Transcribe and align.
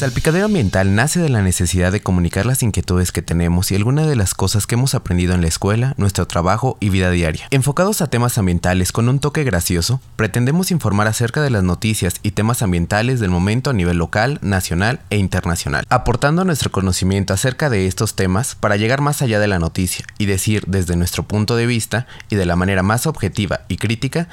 Salpicadero 0.00 0.46
Ambiental 0.46 0.94
nace 0.94 1.20
de 1.20 1.28
la 1.28 1.42
necesidad 1.42 1.92
de 1.92 2.00
comunicar 2.00 2.46
las 2.46 2.62
inquietudes 2.62 3.12
que 3.12 3.20
tenemos 3.20 3.70
y 3.70 3.74
algunas 3.74 4.08
de 4.08 4.16
las 4.16 4.32
cosas 4.32 4.66
que 4.66 4.74
hemos 4.76 4.94
aprendido 4.94 5.34
en 5.34 5.42
la 5.42 5.48
escuela, 5.48 5.92
nuestro 5.98 6.26
trabajo 6.26 6.78
y 6.80 6.88
vida 6.88 7.10
diaria. 7.10 7.46
Enfocados 7.50 8.00
a 8.00 8.06
temas 8.06 8.38
ambientales 8.38 8.92
con 8.92 9.10
un 9.10 9.18
toque 9.18 9.44
gracioso, 9.44 10.00
pretendemos 10.16 10.70
informar 10.70 11.06
acerca 11.06 11.42
de 11.42 11.50
las 11.50 11.64
noticias 11.64 12.14
y 12.22 12.30
temas 12.30 12.62
ambientales 12.62 13.20
del 13.20 13.28
momento 13.28 13.68
a 13.68 13.74
nivel 13.74 13.98
local, 13.98 14.38
nacional 14.40 15.00
e 15.10 15.18
internacional, 15.18 15.84
aportando 15.90 16.46
nuestro 16.46 16.72
conocimiento 16.72 17.34
acerca 17.34 17.68
de 17.68 17.86
estos 17.86 18.16
temas 18.16 18.54
para 18.54 18.76
llegar 18.76 19.02
más 19.02 19.20
allá 19.20 19.38
de 19.38 19.48
la 19.48 19.58
noticia 19.58 20.06
y 20.16 20.24
decir 20.24 20.64
desde 20.66 20.96
nuestro 20.96 21.24
punto 21.24 21.56
de 21.56 21.66
vista 21.66 22.06
y 22.30 22.36
de 22.36 22.46
la 22.46 22.56
manera 22.56 22.82
más 22.82 23.06
objetiva 23.06 23.60
y 23.68 23.76
crítica 23.76 24.28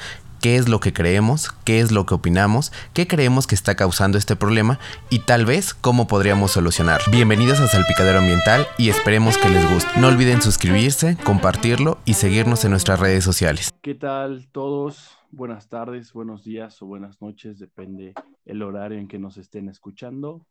qué 0.47 0.55
es 0.55 0.69
lo 0.69 0.79
que 0.79 0.93
creemos, 0.93 1.51
qué 1.65 1.81
es 1.81 1.91
lo 1.91 2.05
que 2.05 2.13
opinamos, 2.13 2.71
qué 2.93 3.05
creemos 3.05 3.47
que 3.47 3.53
está 3.55 3.75
causando 3.75 4.17
este 4.17 4.37
problema 4.37 4.79
y 5.09 5.19
tal 5.19 5.45
vez 5.45 5.73
cómo 5.73 6.07
podríamos 6.07 6.51
solucionar. 6.51 7.01
Bienvenidos 7.11 7.59
a 7.59 7.67
Salpicadero 7.67 8.19
Ambiental 8.19 8.65
y 8.77 8.87
esperemos 8.87 9.37
que 9.37 9.49
les 9.49 9.69
guste. 9.69 9.99
No 9.99 10.07
olviden 10.07 10.41
suscribirse, 10.41 11.17
compartirlo 11.25 11.97
y 12.05 12.13
seguirnos 12.13 12.63
en 12.63 12.71
nuestras 12.71 12.97
redes 12.97 13.25
sociales. 13.25 13.73
¿Qué 13.81 13.93
tal 13.93 14.47
todos? 14.53 15.17
Buenas 15.31 15.67
tardes, 15.67 16.13
buenos 16.13 16.45
días 16.45 16.81
o 16.81 16.85
buenas 16.85 17.21
noches, 17.21 17.59
depende 17.59 18.13
el 18.45 18.61
horario 18.61 18.99
en 18.99 19.09
que 19.09 19.19
nos 19.19 19.35
estén 19.35 19.67
escuchando. 19.67 20.45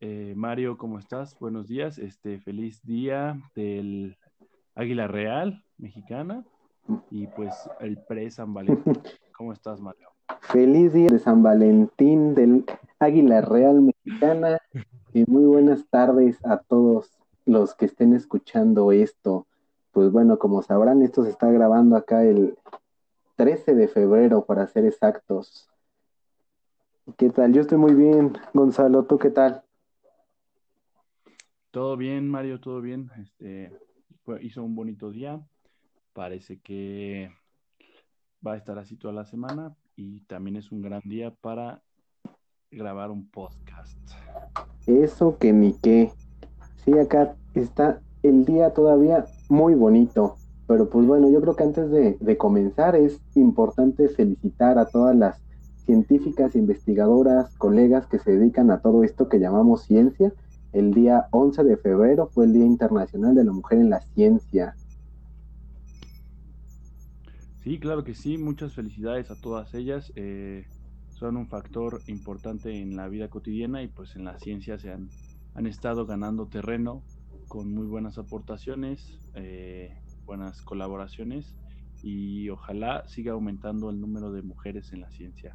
Eh, 0.00 0.34
Mario, 0.36 0.76
¿cómo 0.76 0.98
estás? 0.98 1.38
Buenos 1.38 1.68
días. 1.68 1.98
Este 1.98 2.40
feliz 2.40 2.82
día 2.82 3.40
del 3.54 4.16
Águila 4.74 5.06
Real 5.06 5.62
mexicana 5.76 6.44
y 7.10 7.26
pues 7.28 7.54
el 7.80 7.98
pre-San 7.98 8.54
Valentín. 8.54 8.94
¿Cómo 9.36 9.52
estás, 9.52 9.80
Mario? 9.80 10.08
Feliz 10.40 10.92
día 10.92 11.08
de 11.08 11.18
San 11.18 11.42
Valentín 11.42 12.34
del 12.34 12.64
Águila 12.98 13.40
Real 13.40 13.80
Mexicana 13.80 14.58
y 15.12 15.24
muy 15.26 15.44
buenas 15.44 15.86
tardes 15.88 16.44
a 16.44 16.58
todos 16.58 17.18
los 17.44 17.74
que 17.74 17.86
estén 17.86 18.14
escuchando 18.14 18.92
esto. 18.92 19.46
Pues 19.92 20.10
bueno, 20.10 20.38
como 20.38 20.62
sabrán, 20.62 21.02
esto 21.02 21.24
se 21.24 21.30
está 21.30 21.50
grabando 21.50 21.96
acá 21.96 22.24
el 22.24 22.58
13 23.36 23.74
de 23.74 23.88
febrero, 23.88 24.44
para 24.44 24.66
ser 24.66 24.84
exactos. 24.84 25.68
¿Qué 27.16 27.30
tal? 27.30 27.52
Yo 27.52 27.62
estoy 27.62 27.78
muy 27.78 27.94
bien, 27.94 28.36
Gonzalo. 28.52 29.04
¿Tú 29.04 29.18
qué 29.18 29.30
tal? 29.30 29.62
Todo 31.70 31.96
bien, 31.96 32.28
Mario, 32.28 32.60
todo 32.60 32.80
bien. 32.80 33.10
Este, 33.16 33.72
hizo 34.40 34.62
un 34.62 34.74
bonito 34.74 35.10
día 35.10 35.40
Parece 36.18 36.58
que 36.58 37.30
va 38.44 38.54
a 38.54 38.56
estar 38.56 38.76
así 38.76 38.96
toda 38.96 39.14
la 39.14 39.24
semana 39.24 39.76
y 39.94 40.22
también 40.22 40.56
es 40.56 40.72
un 40.72 40.82
gran 40.82 41.00
día 41.04 41.32
para 41.40 41.80
grabar 42.72 43.12
un 43.12 43.30
podcast. 43.30 43.96
Eso 44.88 45.38
que 45.38 45.52
ni 45.52 45.74
qué. 45.74 46.10
Sí, 46.84 46.98
acá 46.98 47.36
está 47.54 48.00
el 48.24 48.44
día 48.44 48.74
todavía 48.74 49.26
muy 49.48 49.76
bonito. 49.76 50.34
Pero 50.66 50.90
pues 50.90 51.06
bueno, 51.06 51.30
yo 51.30 51.40
creo 51.40 51.54
que 51.54 51.62
antes 51.62 51.88
de, 51.88 52.36
comenzar 52.36 52.96
es 52.96 53.20
importante 53.36 54.08
felicitar 54.08 54.76
a 54.80 54.86
todas 54.86 55.14
las 55.14 55.40
científicas, 55.86 56.56
investigadoras, 56.56 57.56
colegas 57.58 58.08
que 58.08 58.18
se 58.18 58.32
dedican 58.32 58.72
a 58.72 58.80
todo 58.80 59.04
esto 59.04 59.28
que 59.28 59.38
llamamos 59.38 59.84
ciencia. 59.84 60.32
El 60.72 60.94
día 60.94 61.28
11 61.30 61.62
de 61.62 61.76
febrero 61.76 62.26
fue 62.26 62.46
el 62.46 62.54
Día 62.54 62.66
Internacional 62.66 63.36
de 63.36 63.44
la 63.44 63.52
Mujer 63.52 63.78
en 63.78 63.90
la 63.90 64.00
Ciencia. 64.00 64.74
Sí, 67.68 67.78
claro 67.78 68.02
que 68.02 68.14
sí. 68.14 68.38
Muchas 68.38 68.72
felicidades 68.72 69.30
a 69.30 69.34
todas 69.34 69.74
ellas. 69.74 70.10
Eh, 70.16 70.64
son 71.10 71.36
un 71.36 71.48
factor 71.48 72.00
importante 72.06 72.80
en 72.80 72.96
la 72.96 73.08
vida 73.08 73.28
cotidiana 73.28 73.82
y 73.82 73.88
pues 73.88 74.16
en 74.16 74.24
la 74.24 74.38
ciencia 74.38 74.78
se 74.78 74.90
han, 74.90 75.10
han 75.52 75.66
estado 75.66 76.06
ganando 76.06 76.46
terreno 76.46 77.02
con 77.46 77.70
muy 77.74 77.86
buenas 77.86 78.16
aportaciones, 78.16 79.20
eh, 79.34 79.98
buenas 80.24 80.62
colaboraciones 80.62 81.58
y 82.02 82.48
ojalá 82.48 83.06
siga 83.06 83.32
aumentando 83.32 83.90
el 83.90 84.00
número 84.00 84.32
de 84.32 84.40
mujeres 84.40 84.94
en 84.94 85.02
la 85.02 85.10
ciencia. 85.10 85.54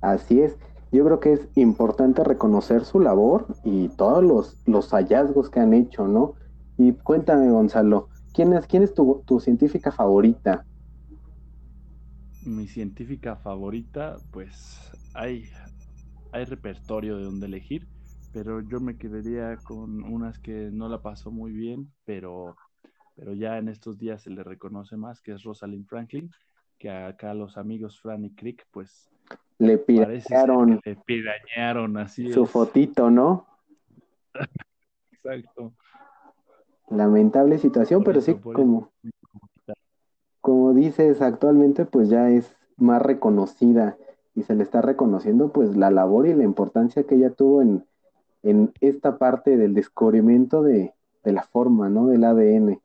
Así 0.00 0.40
es. 0.40 0.56
Yo 0.90 1.04
creo 1.04 1.20
que 1.20 1.34
es 1.34 1.48
importante 1.54 2.24
reconocer 2.24 2.86
su 2.86 2.98
labor 2.98 3.46
y 3.62 3.88
todos 3.88 4.24
los, 4.24 4.56
los 4.64 4.88
hallazgos 4.94 5.50
que 5.50 5.60
han 5.60 5.74
hecho, 5.74 6.08
¿no? 6.08 6.36
Y 6.78 6.92
cuéntame, 6.92 7.50
Gonzalo, 7.50 8.08
¿quién 8.32 8.54
es, 8.54 8.66
quién 8.66 8.84
es 8.84 8.94
tu, 8.94 9.22
tu 9.26 9.38
científica 9.38 9.92
favorita? 9.92 10.64
Mi 12.44 12.66
científica 12.66 13.36
favorita, 13.36 14.16
pues 14.30 14.90
hay, 15.14 15.50
hay 16.32 16.44
repertorio 16.44 17.16
de 17.16 17.24
donde 17.24 17.46
elegir, 17.46 17.86
pero 18.32 18.60
yo 18.60 18.80
me 18.80 18.96
quedaría 18.96 19.56
con 19.56 20.02
unas 20.02 20.38
que 20.38 20.70
no 20.72 20.88
la 20.88 21.02
pasó 21.02 21.30
muy 21.30 21.52
bien, 21.52 21.92
pero, 22.04 22.56
pero 23.16 23.34
ya 23.34 23.58
en 23.58 23.68
estos 23.68 23.98
días 23.98 24.22
se 24.22 24.30
le 24.30 24.42
reconoce 24.42 24.96
más, 24.96 25.20
que 25.20 25.32
es 25.32 25.42
Rosalind 25.42 25.86
Franklin, 25.86 26.30
que 26.78 26.90
acá 26.90 27.34
los 27.34 27.58
amigos 27.58 28.00
Fran 28.00 28.24
y 28.24 28.34
Crick, 28.34 28.66
pues 28.70 29.10
le 29.58 29.76
pirañaron, 29.76 30.80
le 30.82 30.96
pirañaron 30.96 31.98
así. 31.98 32.32
Su 32.32 32.46
fotito, 32.46 33.10
¿no? 33.10 33.46
Exacto. 35.12 35.74
Lamentable 36.88 37.58
situación, 37.58 38.02
pero 38.02 38.20
sí 38.22 38.34
como 38.36 38.90
como 40.40 40.72
dices, 40.74 41.20
actualmente 41.22 41.84
pues 41.84 42.08
ya 42.08 42.30
es 42.30 42.54
más 42.76 43.02
reconocida 43.02 43.96
y 44.34 44.42
se 44.42 44.54
le 44.54 44.62
está 44.62 44.80
reconociendo 44.80 45.52
pues 45.52 45.76
la 45.76 45.90
labor 45.90 46.26
y 46.26 46.34
la 46.34 46.44
importancia 46.44 47.04
que 47.04 47.16
ella 47.16 47.30
tuvo 47.30 47.62
en, 47.62 47.84
esta 48.80 49.18
parte 49.18 49.56
del 49.56 49.74
descubrimiento 49.74 50.62
de, 50.62 50.94
la 51.24 51.42
forma, 51.42 51.90
¿no? 51.90 52.06
Del 52.06 52.24
ADN. 52.24 52.80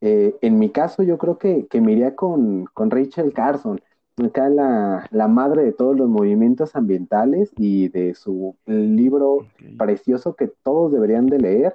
Eh, 0.00 0.36
en 0.40 0.58
mi 0.58 0.70
caso 0.70 1.02
yo 1.02 1.18
creo 1.18 1.38
que, 1.38 1.66
que 1.66 1.80
me 1.80 1.92
iría 1.92 2.14
con, 2.14 2.66
Rachel 2.76 3.32
Carson, 3.32 3.80
acá 4.24 4.48
la, 4.48 5.08
la, 5.10 5.26
madre 5.26 5.64
de 5.64 5.72
todos 5.72 5.96
los 5.96 6.08
movimientos 6.08 6.76
ambientales 6.76 7.50
y 7.56 7.88
de 7.88 8.14
su 8.14 8.54
libro 8.66 9.46
precioso 9.76 10.36
que 10.36 10.48
todos 10.62 10.92
deberían 10.92 11.26
de 11.26 11.38
leer, 11.38 11.74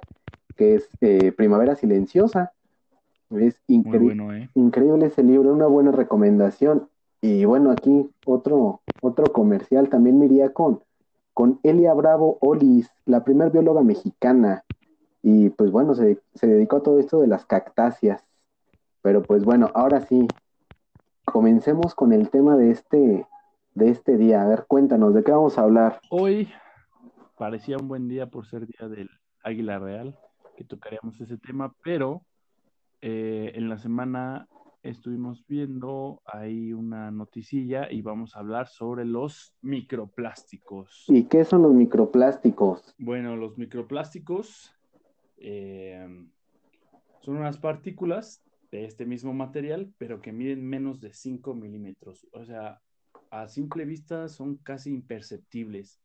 que 0.56 0.76
es 0.76 0.88
eh, 1.02 1.32
Primavera 1.32 1.76
Silenciosa. 1.76 2.52
Es 3.38 3.54
¿eh? 3.68 4.48
increíble 4.54 5.06
ese 5.06 5.22
libro, 5.22 5.52
una 5.52 5.66
buena 5.66 5.92
recomendación. 5.92 6.88
Y 7.20 7.44
bueno, 7.44 7.70
aquí 7.70 8.10
otro, 8.26 8.82
otro 9.00 9.32
comercial 9.32 9.88
también 9.88 10.18
me 10.18 10.26
iría 10.26 10.52
con, 10.52 10.82
con 11.32 11.60
Elia 11.62 11.94
Bravo 11.94 12.38
Olis, 12.40 12.90
la 13.06 13.24
primer 13.24 13.50
bióloga 13.50 13.82
mexicana. 13.82 14.64
Y 15.22 15.50
pues 15.50 15.70
bueno, 15.70 15.94
se, 15.94 16.20
se 16.34 16.46
dedicó 16.46 16.76
a 16.76 16.82
todo 16.82 16.98
esto 16.98 17.20
de 17.20 17.28
las 17.28 17.46
cactáceas. 17.46 18.24
Pero 19.02 19.22
pues 19.22 19.44
bueno, 19.44 19.70
ahora 19.74 20.00
sí, 20.00 20.26
comencemos 21.24 21.94
con 21.94 22.12
el 22.12 22.28
tema 22.30 22.56
de 22.56 22.70
este, 22.70 23.26
de 23.74 23.88
este 23.88 24.16
día. 24.16 24.42
A 24.42 24.48
ver, 24.48 24.64
cuéntanos, 24.66 25.14
¿de 25.14 25.22
qué 25.22 25.32
vamos 25.32 25.58
a 25.58 25.62
hablar? 25.62 26.00
Hoy 26.10 26.48
parecía 27.36 27.76
un 27.76 27.88
buen 27.88 28.08
día 28.08 28.26
por 28.26 28.46
ser 28.46 28.66
día 28.66 28.88
del 28.88 29.08
Águila 29.42 29.78
Real, 29.78 30.18
que 30.56 30.64
tocaríamos 30.64 31.20
ese 31.20 31.38
tema, 31.38 31.74
pero 31.82 32.22
eh, 33.02 33.52
en 33.56 33.68
la 33.68 33.78
semana 33.78 34.48
estuvimos 34.84 35.44
viendo 35.48 36.22
ahí 36.24 36.72
una 36.72 37.10
noticilla 37.10 37.90
y 37.90 38.00
vamos 38.00 38.36
a 38.36 38.38
hablar 38.38 38.68
sobre 38.68 39.04
los 39.04 39.56
microplásticos. 39.60 41.04
¿Y 41.08 41.24
qué 41.24 41.44
son 41.44 41.62
los 41.62 41.74
microplásticos? 41.74 42.94
Bueno, 42.98 43.36
los 43.36 43.58
microplásticos 43.58 44.72
eh, 45.36 46.06
son 47.20 47.36
unas 47.36 47.58
partículas 47.58 48.44
de 48.70 48.84
este 48.84 49.04
mismo 49.04 49.34
material, 49.34 49.92
pero 49.98 50.22
que 50.22 50.32
miden 50.32 50.64
menos 50.64 51.00
de 51.00 51.12
5 51.12 51.54
milímetros. 51.54 52.28
O 52.32 52.44
sea, 52.44 52.80
a 53.30 53.48
simple 53.48 53.84
vista 53.84 54.28
son 54.28 54.58
casi 54.58 54.90
imperceptibles. 54.90 56.00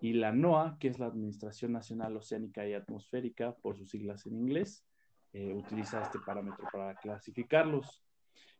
Y 0.00 0.12
la 0.12 0.32
NOAA, 0.32 0.76
que 0.78 0.88
es 0.88 0.98
la 0.98 1.06
Administración 1.06 1.72
Nacional 1.72 2.16
Oceánica 2.16 2.66
y 2.66 2.74
Atmosférica, 2.74 3.56
por 3.62 3.76
sus 3.76 3.90
siglas 3.90 4.26
en 4.26 4.36
inglés, 4.36 4.84
eh, 5.34 5.52
utiliza 5.52 6.00
este 6.00 6.20
parámetro 6.20 6.64
para 6.72 6.94
clasificarlos. 6.94 8.04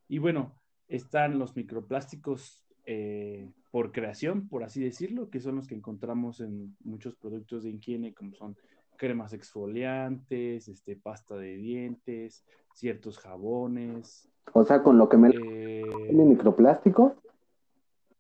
Y 0.09 0.19
bueno, 0.19 0.59
están 0.89 1.39
los 1.39 1.55
microplásticos 1.55 2.65
eh, 2.85 3.49
por 3.71 3.93
creación, 3.93 4.49
por 4.49 4.65
así 4.65 4.83
decirlo, 4.83 5.31
que 5.31 5.39
son 5.39 5.55
los 5.55 5.69
que 5.69 5.77
encontramos 5.77 6.41
en 6.41 6.77
muchos 6.81 7.15
productos 7.15 7.63
de 7.63 7.71
higiene, 7.71 8.13
como 8.13 8.35
son 8.35 8.57
cremas 8.97 9.33
exfoliantes, 9.33 10.67
este, 10.67 10.97
pasta 10.97 11.37
de 11.37 11.57
dientes, 11.57 12.45
ciertos 12.75 13.19
jabones. 13.19 14.29
O 14.53 14.65
sea, 14.65 14.83
con 14.83 14.99
lo 14.99 15.09
que 15.09 15.17
me... 15.17 15.29
Eh, 15.31 16.13
microplástico? 16.13 17.15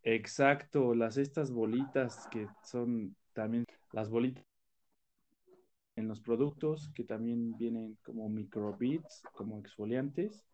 Exacto, 0.04 0.94
las 0.94 1.16
estas 1.16 1.50
bolitas 1.50 2.28
que 2.30 2.46
son 2.62 3.16
también 3.32 3.64
las 3.92 4.10
bolitas 4.10 4.44
en 5.96 6.08
los 6.08 6.20
productos 6.20 6.90
que 6.94 7.04
también 7.04 7.56
vienen 7.56 7.96
como 8.02 8.28
microbits, 8.28 9.22
como 9.34 9.58
exfoliantes, 9.58 10.44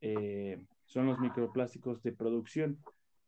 eh, 0.00 0.64
son 0.86 1.06
los 1.06 1.18
microplásticos 1.18 2.02
de 2.02 2.12
producción. 2.12 2.78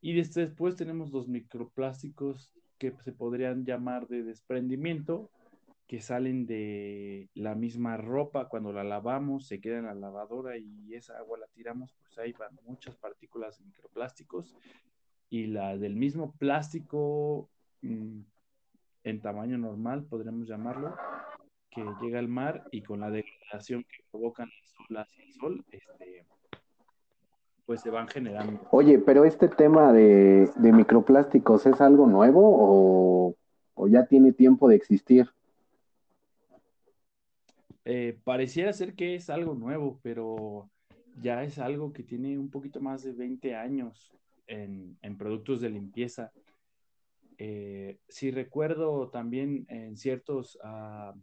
Y 0.01 0.13
después 0.13 0.75
tenemos 0.75 1.11
los 1.11 1.27
microplásticos 1.27 2.51
que 2.79 2.93
se 3.03 3.11
podrían 3.11 3.63
llamar 3.65 4.07
de 4.07 4.23
desprendimiento, 4.23 5.29
que 5.87 6.01
salen 6.01 6.47
de 6.47 7.29
la 7.35 7.53
misma 7.53 7.97
ropa 7.97 8.47
cuando 8.47 8.71
la 8.73 8.83
lavamos, 8.83 9.45
se 9.45 9.59
queda 9.59 9.77
en 9.77 9.85
la 9.85 9.93
lavadora 9.93 10.57
y 10.57 10.95
esa 10.95 11.17
agua 11.17 11.37
la 11.37 11.47
tiramos, 11.47 11.93
pues 12.01 12.17
ahí 12.17 12.31
van 12.31 12.57
muchas 12.65 12.95
partículas 12.95 13.59
de 13.59 13.65
microplásticos. 13.65 14.55
Y 15.29 15.47
la 15.47 15.77
del 15.77 15.95
mismo 15.95 16.33
plástico 16.37 17.49
mm, 17.81 18.21
en 19.03 19.21
tamaño 19.21 19.57
normal, 19.57 20.05
podríamos 20.05 20.47
llamarlo, 20.47 20.95
que 21.71 21.83
llega 22.01 22.19
al 22.19 22.27
mar 22.27 22.65
y 22.71 22.81
con 22.81 22.99
la 22.99 23.09
degradación 23.09 23.83
que 23.83 24.03
provocan 24.11 24.49
las 24.49 24.75
olas 24.89 25.17
y 25.17 25.21
el 25.21 25.33
sol, 25.33 25.65
este, 25.71 26.25
pues 27.65 27.81
se 27.81 27.89
van 27.89 28.07
generando. 28.07 28.59
Oye, 28.71 28.99
pero 28.99 29.23
este 29.23 29.47
tema 29.47 29.93
de, 29.93 30.49
microplásticos 30.57 31.65
es 31.65 31.79
algo 31.79 32.05
nuevo 32.05 33.35
o, 33.75 33.87
ya 33.87 34.05
tiene 34.05 34.31
tiempo 34.31 34.67
de 34.67 34.75
existir? 34.75 35.27
Eh, 37.83 38.19
pareciera 38.23 38.71
ser 38.73 38.93
que 38.93 39.15
es 39.15 39.29
algo 39.29 39.55
nuevo, 39.55 39.99
pero 40.03 40.69
ya 41.19 41.43
es 41.43 41.57
algo 41.57 41.91
que 41.93 42.03
tiene 42.03 42.37
un 42.37 42.51
poquito 42.51 42.79
más 42.79 43.03
de 43.03 43.13
20 43.13 43.55
años 43.55 44.13
en, 44.45 44.97
productos 45.17 45.61
de 45.61 45.69
limpieza. 45.69 46.31
Eh, 47.37 47.97
si 48.07 48.29
recuerdo 48.29 49.09
también 49.09 49.65
en 49.69 49.97
ciertos 49.97 50.59
ah, 50.63 51.15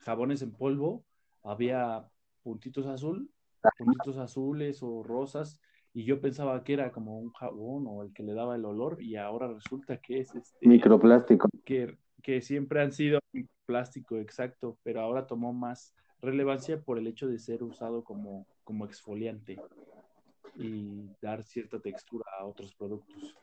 jabones 0.00 0.42
en 0.42 0.52
polvo, 0.52 1.04
había 1.42 2.06
puntitos 2.42 2.86
azul, 2.86 3.30
puntitos 3.78 4.18
azules 4.18 4.82
o 4.82 5.02
rosas 5.02 5.60
y 5.92 6.04
yo 6.04 6.20
pensaba 6.20 6.62
que 6.62 6.72
era 6.74 6.92
como 6.92 7.18
un 7.18 7.30
jabón 7.32 7.84
o 7.86 8.02
el 8.02 8.12
que 8.12 8.22
le 8.22 8.32
daba 8.32 8.56
el 8.56 8.64
olor 8.64 9.02
y 9.02 9.16
ahora 9.16 9.48
resulta 9.48 9.98
que 9.98 10.20
es 10.20 10.34
este 10.34 10.66
microplástico. 10.66 11.48
que, 11.64 11.98
que 12.22 12.40
siempre 12.40 12.80
han 12.80 12.92
sido 12.92 13.18
plástico 13.66 14.16
exacto 14.16 14.78
pero 14.82 15.00
ahora 15.00 15.26
tomó 15.26 15.52
más 15.52 15.94
relevancia 16.20 16.80
por 16.80 16.98
el 16.98 17.06
hecho 17.06 17.28
de 17.28 17.38
ser 17.38 17.62
usado 17.62 18.04
como, 18.04 18.46
como 18.64 18.84
exfoliante 18.84 19.58
y 20.56 21.08
dar 21.20 21.42
cierta 21.42 21.80
textura 21.80 22.24
a 22.38 22.44
otros 22.44 22.74
productos. 22.74 23.36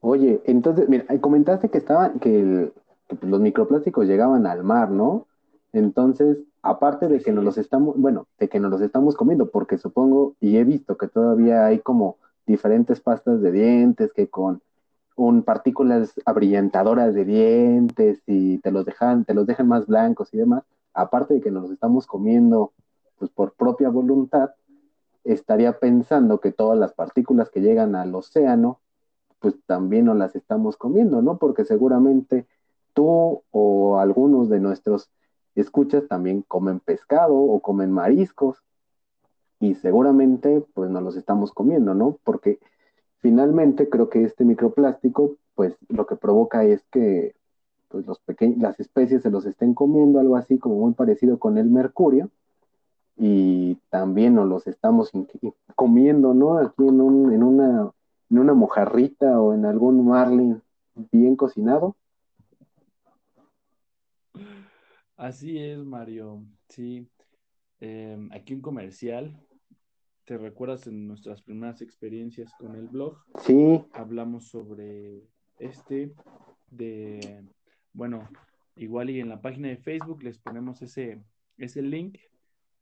Oye 0.00 0.40
entonces 0.44 0.88
mira 0.88 1.06
comentaste 1.20 1.70
que 1.70 1.78
estaban 1.78 2.18
que, 2.18 2.72
que 3.08 3.26
los 3.26 3.40
microplásticos 3.40 4.06
llegaban 4.06 4.46
al 4.46 4.64
mar 4.64 4.90
no 4.90 5.26
entonces 5.72 6.38
aparte 6.62 7.08
de 7.08 7.20
que 7.20 7.32
nos 7.32 7.44
los 7.44 7.58
estamos, 7.58 7.96
bueno, 7.98 8.28
de 8.38 8.48
que 8.48 8.60
nos 8.60 8.70
los 8.70 8.80
estamos 8.80 9.16
comiendo, 9.16 9.50
porque 9.50 9.78
supongo 9.78 10.36
y 10.40 10.56
he 10.56 10.64
visto 10.64 10.96
que 10.96 11.08
todavía 11.08 11.66
hay 11.66 11.80
como 11.80 12.18
diferentes 12.46 13.00
pastas 13.00 13.40
de 13.40 13.52
dientes 13.52 14.12
que 14.12 14.28
con 14.28 14.62
un 15.16 15.42
partículas 15.42 16.14
abrillantadoras 16.24 17.14
de 17.14 17.24
dientes 17.24 18.22
y 18.26 18.58
te 18.58 18.70
los 18.70 18.84
dejan, 18.84 19.24
te 19.24 19.34
los 19.34 19.46
dejan 19.46 19.68
más 19.68 19.86
blancos 19.86 20.32
y 20.32 20.38
demás, 20.38 20.62
aparte 20.94 21.34
de 21.34 21.40
que 21.40 21.50
nos 21.50 21.64
los 21.64 21.72
estamos 21.72 22.06
comiendo 22.06 22.72
pues 23.18 23.30
por 23.30 23.54
propia 23.54 23.88
voluntad, 23.88 24.50
estaría 25.24 25.78
pensando 25.78 26.40
que 26.40 26.52
todas 26.52 26.78
las 26.78 26.92
partículas 26.92 27.50
que 27.50 27.60
llegan 27.60 27.94
al 27.94 28.14
océano, 28.14 28.80
pues 29.38 29.54
también 29.66 30.06
nos 30.06 30.16
las 30.16 30.34
estamos 30.34 30.76
comiendo, 30.76 31.22
¿no? 31.22 31.38
Porque 31.38 31.64
seguramente 31.64 32.46
tú 32.94 33.42
o 33.50 33.98
algunos 33.98 34.48
de 34.48 34.60
nuestros 34.60 35.10
escuchas 35.54 36.08
también 36.08 36.42
comen 36.42 36.80
pescado 36.80 37.34
o 37.34 37.60
comen 37.60 37.92
mariscos 37.92 38.62
y 39.60 39.74
seguramente 39.74 40.64
pues 40.74 40.90
nos 40.90 41.02
los 41.02 41.16
estamos 41.16 41.52
comiendo, 41.52 41.94
¿no? 41.94 42.18
Porque 42.24 42.58
finalmente 43.18 43.88
creo 43.88 44.08
que 44.08 44.24
este 44.24 44.44
microplástico 44.44 45.36
pues 45.54 45.76
lo 45.88 46.06
que 46.06 46.16
provoca 46.16 46.64
es 46.64 46.82
que 46.90 47.34
pues 47.88 48.06
los 48.06 48.20
las 48.56 48.80
especies 48.80 49.22
se 49.22 49.30
los 49.30 49.44
estén 49.44 49.74
comiendo, 49.74 50.18
algo 50.18 50.36
así 50.36 50.58
como 50.58 50.76
muy 50.76 50.94
parecido 50.94 51.38
con 51.38 51.58
el 51.58 51.68
mercurio 51.68 52.30
y 53.16 53.76
también 53.90 54.34
nos 54.34 54.48
los 54.48 54.66
estamos 54.66 55.12
comiendo, 55.76 56.32
¿no? 56.32 56.58
Aquí 56.58 56.82
una, 56.82 57.90
en 58.30 58.38
una 58.38 58.54
mojarrita 58.54 59.40
o 59.40 59.52
en 59.52 59.66
algún 59.66 60.06
marlin 60.06 60.62
bien 61.12 61.36
cocinado 61.36 61.94
Así 65.22 65.56
es, 65.56 65.78
Mario. 65.78 66.44
Sí. 66.68 67.08
Em, 67.78 68.28
aquí 68.32 68.54
un 68.54 68.60
comercial. 68.60 69.40
¿Te 70.24 70.36
recuerdas 70.36 70.88
en 70.88 71.06
nuestras 71.06 71.40
primeras 71.42 71.80
experiencias 71.80 72.52
con 72.58 72.74
el 72.74 72.88
blog? 72.88 73.22
Sí. 73.38 73.84
Hablamos 73.92 74.48
sobre 74.48 75.22
este 75.60 76.12
de, 76.72 77.44
bueno, 77.92 78.28
igual 78.74 79.10
y 79.10 79.20
en 79.20 79.28
la 79.28 79.40
página 79.40 79.68
de 79.68 79.76
Facebook 79.76 80.24
les 80.24 80.38
ponemos 80.38 80.82
ese, 80.82 81.22
ese 81.56 81.82
link 81.82 82.18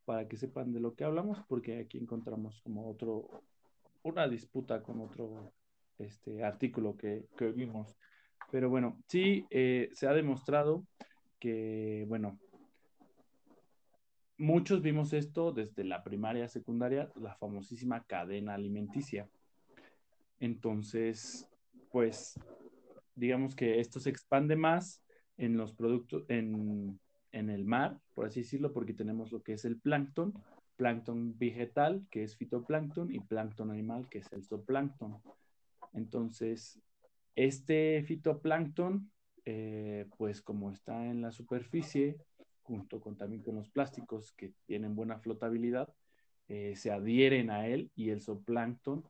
para 0.07 0.27
que 0.27 0.39
sepan 0.39 0.73
de 0.73 0.81
lo 0.81 0.95
que 0.95 1.05
hablamos, 1.05 1.45
porque 1.47 1.79
aquí 1.79 1.99
encontramos 1.99 2.63
como 2.63 2.89
otro, 2.89 3.43
una 4.03 4.27
disputa 4.29 4.83
con 4.83 5.03
otro 5.03 5.53
este 5.99 6.43
artículo 6.43 6.97
que, 6.97 7.27
que 7.37 7.53
vimos. 7.53 7.99
Pero 8.51 8.71
bueno, 8.71 8.97
sí, 9.09 9.45
eh, 9.51 9.91
se 9.93 10.09
ha 10.09 10.15
demostrado 10.15 10.87
que, 11.41 12.05
bueno, 12.09 12.39
muchos 14.39 14.83
vimos 14.83 15.13
esto 15.13 15.53
desde 15.53 15.85
la 15.85 16.05
primaria, 16.05 16.49
secundaria, 16.49 17.11
la 17.17 17.35
famosísima 17.35 18.05
cadena 18.05 18.55
alimenticia. 18.55 19.29
Entonces, 20.39 21.49
pues, 21.91 22.39
digamos 23.15 23.55
que 23.55 23.81
esto 23.81 23.99
se 23.99 24.11
expande 24.11 24.57
más 24.57 25.03
en 25.37 25.57
los 25.57 25.73
productos, 25.73 26.25
en, 26.29 27.01
en 27.33 27.51
el 27.51 27.65
mar, 27.65 27.99
por 28.15 28.27
así 28.27 28.41
decirlo, 28.41 28.73
porque 28.73 28.95
tenemos 28.95 29.33
lo 29.33 29.43
que 29.43 29.55
es 29.55 29.65
el 29.65 29.79
plancton, 29.79 30.35
plancton 30.77 31.39
vegetal, 31.39 32.07
que 32.11 32.23
es 32.23 32.37
fitoplancton, 32.37 33.13
y 33.13 33.21
plancton 33.21 33.71
animal, 33.71 34.09
que 34.09 34.19
es 34.19 34.33
el 34.33 34.45
zooplancton. 34.45 35.19
Entonces, 35.93 36.81
este 37.35 38.03
fitoplancton 38.05 39.11
eh, 39.45 40.07
pues 40.17 40.43
como 40.43 40.71
está 40.71 41.07
en 41.07 41.23
la 41.23 41.33
superficie, 41.33 42.17
junto 42.63 43.01
con 43.01 43.17
también 43.17 43.43
con 43.43 43.57
los 43.57 43.69
plásticos 43.69 44.33
que 44.33 44.53
tienen 44.67 44.95
buena 44.95 45.19
flotabilidad, 45.19 45.93
eh, 46.49 46.75
se 46.77 46.91
adhieren 46.91 47.51
a 47.51 47.67
él 47.67 47.91
y 47.95 48.11
el 48.11 48.21
zooplancton, 48.21 49.05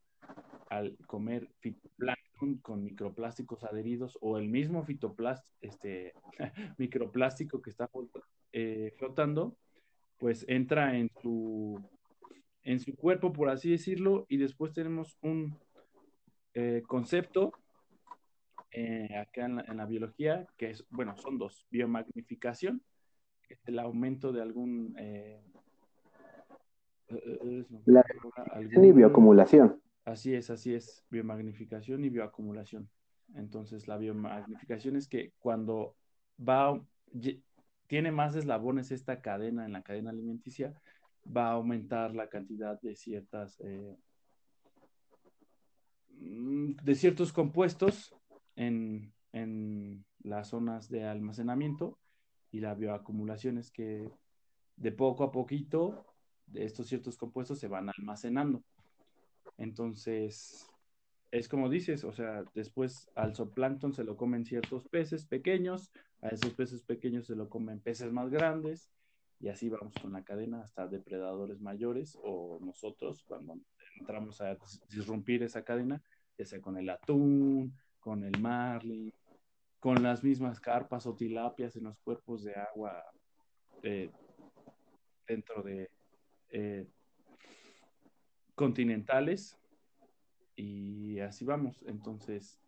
al 0.68 0.96
comer 1.06 1.48
fitoplancton 1.58 2.58
con 2.62 2.84
microplásticos 2.84 3.64
adheridos 3.64 4.16
o 4.20 4.38
el 4.38 4.48
mismo 4.48 4.84
fitoplástico, 4.84 5.50
este, 5.60 6.14
microplástico 6.78 7.60
que 7.60 7.70
está 7.70 7.90
eh, 8.52 8.94
flotando, 8.96 9.56
pues 10.18 10.44
entra 10.48 10.96
en 10.96 11.10
su, 11.20 11.82
en 12.62 12.78
su 12.78 12.94
cuerpo, 12.94 13.32
por 13.32 13.48
así 13.48 13.70
decirlo, 13.70 14.26
y 14.28 14.36
después 14.36 14.72
tenemos 14.72 15.16
un 15.22 15.58
concepto 16.86 17.52
eh, 18.72 19.16
acá 19.16 19.46
en 19.46 19.76
la, 19.76 19.86
biología, 19.86 20.46
que 20.56 20.70
es, 20.70 20.84
bueno, 20.90 21.16
son 21.16 21.38
dos, 21.38 21.66
biomagnificación, 21.70 22.82
que 23.42 23.54
es 23.54 23.60
el 23.66 23.78
aumento 23.78 24.32
de 24.32 24.42
algún... 24.42 24.94
Eh, 24.98 25.42
eh, 27.08 27.66
y 28.56 28.92
bioacumulación. 28.92 29.80
Así 30.04 30.34
es, 30.34 30.50
así 30.50 30.74
es, 30.74 31.04
biomagnificación 31.10 32.04
y 32.04 32.10
bioacumulación. 32.10 32.88
Entonces, 33.34 33.88
la 33.88 33.96
biomagnificación 33.96 34.94
es 34.96 35.08
que 35.08 35.32
cuando 35.40 35.96
va, 36.38 36.80
tiene 37.88 38.12
más 38.12 38.36
eslabones 38.36 38.92
esta 38.92 39.20
cadena 39.20 39.66
en 39.66 39.72
la 39.72 39.82
cadena 39.82 40.10
alimenticia, 40.10 40.74
va 41.24 41.48
a 41.48 41.52
aumentar 41.52 42.14
la 42.14 42.28
cantidad 42.28 42.80
de 42.80 42.94
ciertas, 42.94 43.60
mm, 46.12 46.74
de 46.82 46.94
ciertos 46.94 47.32
compuestos 47.32 48.14
en, 48.60 50.04
las 50.22 50.48
zonas 50.48 50.90
de 50.90 51.04
almacenamiento 51.04 51.98
y 52.50 52.60
la 52.60 52.74
bioacumulación 52.74 53.56
es 53.56 53.70
que 53.70 54.10
de 54.76 54.92
poco 54.92 55.24
a 55.24 55.32
poquito 55.32 56.04
estos 56.52 56.88
ciertos 56.88 57.16
compuestos 57.16 57.58
se 57.58 57.68
van 57.68 57.88
almacenando. 57.88 58.62
Entonces, 59.56 60.66
es 61.30 61.48
como 61.48 61.70
dices, 61.70 62.04
o 62.04 62.12
sea, 62.12 62.44
después 62.54 63.10
al 63.14 63.34
zooplancton 63.34 63.94
se 63.94 64.04
lo 64.04 64.16
comen 64.16 64.44
ciertos 64.44 64.88
peces 64.88 65.24
pequeños, 65.24 65.90
a 66.20 66.28
esos 66.28 66.52
peces 66.52 66.82
pequeños 66.82 67.26
se 67.26 67.36
lo 67.36 67.48
comen 67.48 67.80
peces 67.80 68.12
más 68.12 68.28
grandes, 68.30 68.90
y 69.38 69.48
así 69.48 69.70
vamos 69.70 69.94
con 70.02 70.12
la 70.12 70.22
cadena 70.22 70.60
hasta 70.60 70.86
depredadores 70.86 71.60
mayores 71.60 72.18
o 72.22 72.58
nosotros 72.60 73.24
cuando 73.26 73.58
entramos 73.98 74.40
a 74.42 74.58
disrumpir 74.90 75.42
esa 75.44 75.64
cadena, 75.64 76.02
ya 76.36 76.44
sea 76.44 76.60
con 76.60 76.76
el 76.76 76.90
atún, 76.90 77.74
con 78.00 78.24
el 78.24 78.40
marlin, 78.40 79.12
con 79.78 80.02
las 80.02 80.24
mismas 80.24 80.60
carpas 80.60 81.06
o 81.06 81.14
tilapias 81.14 81.76
en 81.76 81.84
los 81.84 81.98
cuerpos 82.00 82.42
de 82.42 82.54
agua 82.54 83.02
eh, 83.82 84.10
dentro 85.26 85.62
de 85.62 85.90
eh, 86.50 86.86
continentales 88.54 89.56
y 90.56 91.20
así 91.20 91.44
vamos. 91.44 91.82
Entonces, 91.86 92.60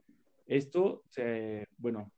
esto, 0.47 1.03
bueno, 1.77 2.11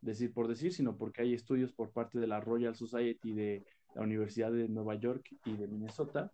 decir 0.00 0.32
por 0.32 0.48
decir, 0.48 0.72
sino 0.72 0.96
porque 0.96 1.22
hay 1.22 1.34
estudios 1.34 1.72
por 1.72 1.90
parte 1.90 2.18
de 2.18 2.26
la 2.26 2.40
Royal 2.40 2.74
Society 2.74 3.32
de 3.32 3.64
la 3.94 4.02
Universidad 4.02 4.52
de 4.52 4.68
Nueva 4.68 4.94
York 4.94 5.28
y 5.44 5.56
de 5.56 5.66
Minnesota, 5.66 6.32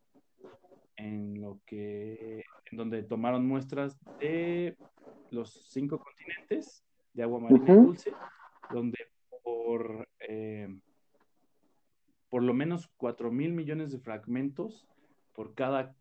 en 0.97 1.41
lo 1.41 1.61
que, 1.67 2.45
en 2.71 2.79
donde 2.79 3.03
tomaron 3.03 3.47
muestras 3.47 3.99
de 4.21 4.77
los 5.31 5.69
cinco 5.71 5.99
continentes 5.99 6.85
de 7.13 7.23
agua 7.23 7.41
marina 7.41 7.75
dulce, 7.75 8.13
donde 8.71 8.99
por, 9.43 10.09
eh, 10.21 10.69
por 12.29 12.43
lo 12.43 12.55
menos 12.55 12.89
4 12.97 13.31
mil 13.31 13.53
millones 13.53 13.93
de 13.93 13.99
fragmentos 13.99 14.87
por 15.33 15.55
cada 15.55 15.95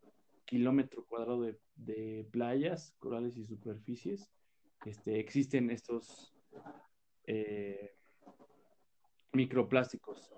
kilómetro 0.44 1.04
cuadrado 1.04 1.42
de, 1.74 2.26
playas, 2.30 2.94
corales 2.98 3.36
y 3.36 3.44
superficies, 3.44 4.30
este, 4.84 5.18
existen 5.18 5.70
estos 5.70 6.32
eh, 7.24 7.94
microplásticos. 9.32 10.32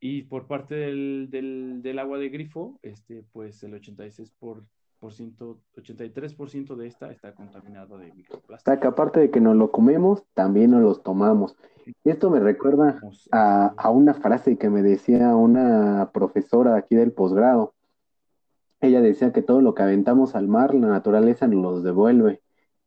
Y 0.00 0.22
por 0.22 0.46
parte 0.46 0.76
del, 0.76 1.28
del, 1.30 1.98
agua 1.98 2.18
de 2.18 2.28
grifo, 2.28 2.78
este, 2.82 3.24
pues 3.32 3.62
el 3.64 3.74
86%, 3.74 4.32
por, 4.38 4.64
83% 5.00 6.76
de 6.76 6.86
esta 6.86 7.10
está 7.10 7.32
contaminada 7.34 7.96
de 7.98 8.12
microplásticos. 8.12 8.80
que 8.80 8.86
aparte 8.86 9.20
de 9.20 9.30
que 9.30 9.40
nos 9.40 9.56
lo 9.56 9.70
comemos, 9.70 10.24
también 10.34 10.72
nos 10.72 10.82
los 10.82 11.02
tomamos. 11.02 11.56
Esto 12.04 12.30
me 12.30 12.40
recuerda 12.40 13.00
a, 13.32 13.74
a 13.76 13.90
una 13.90 14.14
frase 14.14 14.58
que 14.58 14.70
me 14.70 14.82
decía 14.82 15.34
una 15.36 16.10
profesora 16.12 16.76
aquí 16.76 16.96
del 16.96 17.12
posgrado. 17.12 17.74
Ella 18.80 19.00
decía 19.00 19.32
que 19.32 19.42
todo 19.42 19.60
lo 19.60 19.74
que 19.74 19.82
aventamos 19.82 20.34
al 20.34 20.48
mar, 20.48 20.74
la 20.74 20.88
naturaleza 20.88 21.46
nos 21.46 21.62
los 21.62 21.82
devuelve. 21.82 22.40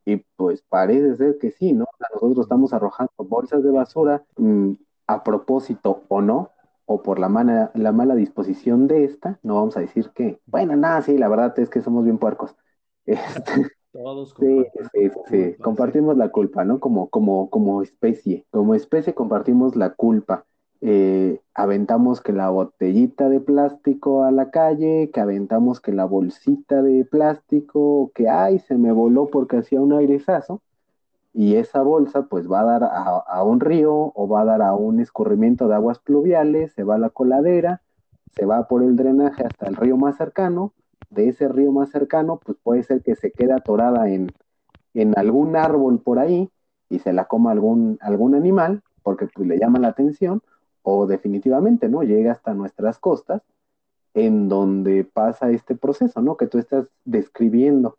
Y 0.06 0.18
pues 0.36 0.64
parece 0.64 1.16
ser 1.16 1.38
que 1.38 1.52
sí, 1.52 1.74
¿no? 1.74 1.86
Nosotros 2.14 2.46
estamos 2.46 2.74
arrojando 2.74 3.12
bolsas 3.18 3.64
de 3.64 3.72
basura 3.72 4.24
mm, 4.38 4.74
a 5.08 5.24
propósito 5.24 6.04
o 6.08 6.22
no, 6.22 6.52
o 6.92 7.04
por 7.04 7.20
la 7.20 7.30
mala, 7.30 7.72
la 7.76 7.92
mala 7.92 8.16
disposición 8.16 8.88
de 8.88 9.06
esta, 9.06 9.40
no 9.44 9.56
vamos 9.56 9.78
a 9.78 9.82
decir 9.82 10.12
que, 10.16 10.40
bueno, 10.46 10.76
nada, 10.76 11.02
sí, 11.02 11.18
la 11.18 11.30
verdad 11.30 11.58
es 11.60 11.70
que 11.70 11.82
somos 11.82 12.04
bien 12.04 12.18
puercos. 12.18 12.56
Este, 13.06 13.72
Todos 13.92 14.34
sí, 14.40 14.66
sí, 14.94 15.12
sí, 15.30 15.56
compartimos 15.62 16.16
la 16.18 16.30
culpa, 16.30 16.64
¿no? 16.64 16.80
Como, 16.80 17.10
como, 17.10 17.50
como 17.50 17.82
especie, 17.82 18.46
como 18.52 18.76
especie 18.76 19.14
compartimos 19.14 19.76
la 19.76 19.94
culpa. 19.94 20.46
Eh, 20.82 21.42
aventamos 21.54 22.22
que 22.22 22.32
la 22.34 22.50
botellita 22.50 23.30
de 23.30 23.40
plástico 23.40 24.24
a 24.24 24.32
la 24.32 24.50
calle, 24.50 25.12
que 25.14 25.20
aventamos 25.20 25.80
que 25.82 25.92
la 25.94 26.06
bolsita 26.06 26.82
de 26.82 27.06
plástico, 27.06 28.12
que 28.16 28.30
ay, 28.30 28.60
se 28.60 28.78
me 28.78 28.92
voló 28.92 29.30
porque 29.30 29.58
hacía 29.58 29.82
un 29.82 29.94
airezazo, 29.94 30.62
y 31.34 31.56
esa 31.56 31.82
bolsa 31.82 32.24
pues 32.24 32.50
va 32.52 32.62
a 32.62 32.66
dar 32.66 32.84
a, 32.84 33.44
un 33.44 33.60
río 33.60 33.94
o 33.94 34.28
va 34.28 34.42
a 34.42 34.46
dar 34.46 34.62
a 34.62 34.74
un 34.74 35.00
escurrimiento 35.00 35.68
de 35.68 35.76
aguas 35.76 36.00
pluviales, 36.00 36.74
se 36.74 36.84
va 36.84 36.96
a 36.96 37.00
la 37.00 37.10
coladera, 37.10 37.82
se 38.36 38.46
va 38.46 38.68
por 38.68 38.84
el 38.84 38.96
drenaje 38.96 39.44
hasta 39.46 39.68
el 39.68 39.76
río 39.76 39.98
más 39.98 40.18
cercano, 40.18 40.74
de 41.10 41.30
ese 41.30 41.48
río 41.48 41.72
más 41.72 41.90
cercano 41.90 42.40
pues 42.44 42.58
puede 42.62 42.84
ser 42.84 43.02
que 43.02 43.16
se 43.16 43.32
quede 43.32 43.54
atorada 43.54 44.10
en, 44.10 44.32
en 44.94 45.18
algún 45.18 45.56
árbol 45.56 46.00
por 46.00 46.20
ahí 46.20 46.50
y 46.90 47.00
se 47.00 47.14
la 47.14 47.26
coma 47.26 47.52
algún, 47.52 47.98
algún 48.02 48.36
animal 48.36 48.84
porque 49.04 49.28
pues 49.28 49.48
le 49.48 49.58
llama 49.58 49.80
la 49.80 49.90
atención, 49.90 50.42
o 50.84 51.06
definitivamente, 51.08 51.90
¿no? 51.90 52.04
Llega 52.04 52.32
hasta 52.32 52.54
nuestras 52.54 53.00
costas, 53.00 53.42
en 54.14 54.50
donde 54.50 55.04
pasa 55.04 55.52
este 55.52 55.76
proceso, 55.76 56.22
¿no? 56.22 56.38
Que 56.38 56.48
tú 56.48 56.58
estás 56.58 56.88
describiendo. 57.06 57.98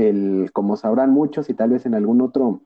El, 0.00 0.50
como 0.52 0.76
sabrán 0.76 1.10
muchos, 1.10 1.50
y 1.50 1.54
tal 1.54 1.70
vez 1.70 1.84
en 1.84 1.94
algún 1.94 2.22
otro 2.22 2.62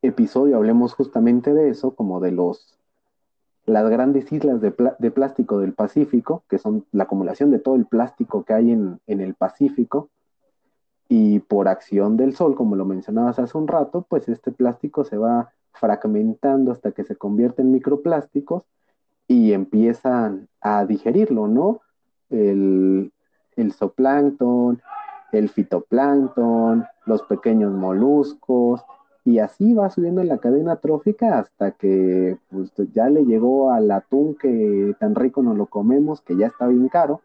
episodio 0.00 0.56
hablemos 0.56 0.94
justamente 0.94 1.52
de 1.52 1.68
eso, 1.68 1.94
como 1.94 2.18
de 2.20 2.32
los 2.32 2.72
las 3.66 3.90
grandes 3.90 4.32
islas 4.32 4.60
de, 4.60 4.70
plástico 4.70 5.58
del 5.58 5.74
Pacífico, 5.74 6.44
que 6.48 6.56
son 6.56 6.86
la 6.92 7.04
acumulación 7.04 7.50
de 7.50 7.58
todo 7.58 7.74
el 7.74 7.84
plástico 7.84 8.44
que 8.44 8.54
hay 8.54 8.70
en, 8.70 9.00
en 9.08 9.20
el 9.20 9.34
Pacífico, 9.34 10.08
y 11.08 11.40
por 11.40 11.68
acción 11.68 12.16
del 12.16 12.34
sol, 12.34 12.54
como 12.54 12.76
lo 12.76 12.84
mencionabas 12.84 13.38
hace 13.38 13.58
un 13.58 13.68
rato, 13.68 14.06
pues 14.08 14.28
este 14.28 14.52
plástico 14.52 15.04
se 15.04 15.18
va 15.18 15.50
fragmentando 15.72 16.72
hasta 16.72 16.92
que 16.92 17.04
se 17.04 17.16
convierte 17.16 17.62
en 17.62 17.72
microplásticos 17.72 18.62
y 19.28 19.52
empiezan 19.52 20.48
a 20.60 20.86
digerirlo, 20.86 21.48
¿no? 21.48 21.80
El, 22.30 23.12
el 23.56 23.72
zooplancton, 23.72 24.80
el 25.32 25.48
fitoplancton, 25.48 26.84
los 27.04 27.22
pequeños 27.22 27.72
moluscos, 27.72 28.84
y 29.24 29.40
así 29.40 29.74
va 29.74 29.90
subiendo 29.90 30.20
en 30.20 30.28
la 30.28 30.38
cadena 30.38 30.76
trófica 30.76 31.38
hasta 31.38 31.72
que 31.72 32.38
pues, 32.48 32.72
ya 32.92 33.08
le 33.10 33.24
llegó 33.24 33.72
al 33.72 33.90
atún 33.90 34.36
que 34.36 34.94
tan 35.00 35.14
rico 35.14 35.42
nos 35.42 35.56
lo 35.56 35.66
comemos, 35.66 36.20
que 36.20 36.36
ya 36.36 36.46
está 36.46 36.66
bien 36.68 36.88
caro, 36.88 37.22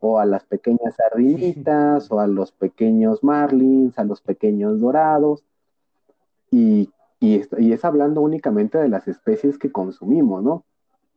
o 0.00 0.18
a 0.18 0.26
las 0.26 0.44
pequeñas 0.44 0.94
sardinitas, 0.96 2.10
o 2.10 2.20
a 2.20 2.26
los 2.26 2.52
pequeños 2.52 3.22
marlins, 3.22 3.98
a 3.98 4.04
los 4.04 4.20
pequeños 4.20 4.80
dorados, 4.80 5.44
y 6.50 6.90
y, 7.20 7.72
es 7.72 7.84
hablando 7.84 8.20
únicamente 8.20 8.78
de 8.78 8.88
las 8.88 9.08
especies 9.08 9.58
que 9.58 9.72
consumimos, 9.72 10.42
¿no? 10.42 10.64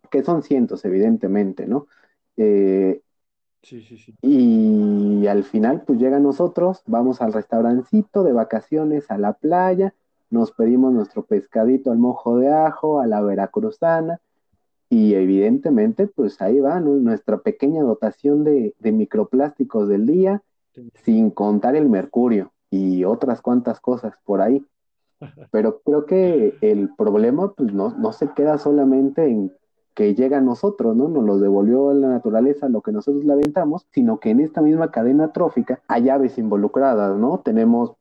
Que 0.09 0.23
son 0.23 0.43
cientos, 0.43 0.85
evidentemente, 0.85 1.67
¿no? 1.67 1.87
Eh, 2.37 3.01
sí, 3.61 3.81
sí, 3.81 3.97
sí. 3.97 4.15
Y 4.21 5.27
al 5.27 5.43
final, 5.43 5.83
pues 5.85 5.99
llega 5.99 6.17
a 6.17 6.21
nosotros, 6.21 6.81
vamos 6.85 7.21
al 7.21 7.33
restaurancito 7.33 8.23
de 8.23 8.33
vacaciones, 8.33 9.09
a 9.11 9.17
la 9.17 9.33
playa, 9.33 9.93
nos 10.29 10.51
pedimos 10.51 10.93
nuestro 10.93 11.25
pescadito 11.25 11.91
al 11.91 11.97
mojo 11.97 12.37
de 12.37 12.49
ajo, 12.49 12.99
a 12.99 13.07
la 13.07 13.21
veracruzana, 13.21 14.19
y 14.89 15.13
evidentemente, 15.13 16.07
pues 16.07 16.41
ahí 16.41 16.59
va 16.59 16.79
nuestra 16.79 17.37
pequeña 17.39 17.83
dotación 17.83 18.43
de, 18.43 18.73
de 18.79 18.91
microplásticos 18.91 19.87
del 19.87 20.07
día, 20.07 20.41
sin 21.03 21.29
contar 21.29 21.75
el 21.75 21.89
mercurio 21.89 22.51
y 22.71 23.03
otras 23.03 23.41
cuantas 23.41 23.79
cosas 23.79 24.13
por 24.23 24.41
ahí. 24.41 24.65
Pero 25.51 25.81
creo 25.81 26.05
que 26.05 26.55
el 26.61 26.89
problema 26.95 27.53
pues 27.53 27.73
no, 27.73 27.89
no 27.97 28.13
se 28.13 28.29
queda 28.29 28.57
solamente 28.57 29.25
en 29.25 29.51
que 29.99 30.15
llega 30.15 30.37
a 30.37 30.41
nosotros, 30.41 30.95
¿no? 30.95 31.09
Nos 31.09 31.25
lo 31.25 31.39
devolvió 31.39 31.91
la 31.91 32.07
naturaleza 32.07 32.69
lo 32.69 32.79
que 32.81 32.93
nosotros 32.93 33.25
le 33.25 33.33
aventamos, 33.33 33.85
sino 33.91 34.21
que 34.21 34.29
en 34.29 34.39
esta 34.39 34.61
misma 34.61 34.91
cadena 34.91 35.33
trófica 35.33 35.81
hay 35.89 36.07
aves 36.07 36.37
involucradas, 36.37 37.17
¿no? 37.17 37.39
Tenemos 37.39 37.97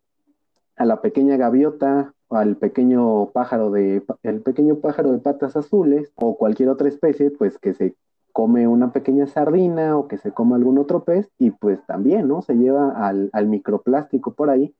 a 0.76 0.84
la 0.84 1.02
pequeña 1.02 1.36
gaviota, 1.36 2.14
al 2.30 2.56
pequeño 2.56 3.30
pájaro 3.30 3.72
de 3.72 4.04
el 4.22 4.42
pequeño 4.42 4.76
pájaro 4.76 5.10
de 5.10 5.18
patas 5.18 5.56
azules 5.56 6.12
o 6.14 6.38
cualquier 6.38 6.68
otra 6.68 6.86
especie, 6.86 7.32
pues 7.32 7.58
que 7.58 7.74
se 7.74 7.96
come 8.32 8.68
una 8.68 8.92
pequeña 8.92 9.26
sardina 9.26 9.98
o 9.98 10.06
que 10.06 10.18
se 10.18 10.30
come 10.30 10.54
algún 10.54 10.78
otro 10.78 11.02
pez 11.02 11.28
y 11.36 11.50
pues 11.50 11.84
también, 11.84 12.28
¿no? 12.28 12.42
Se 12.42 12.54
lleva 12.54 12.90
al, 12.90 13.28
al 13.32 13.48
microplástico 13.48 14.34
por 14.34 14.50
ahí 14.50 14.72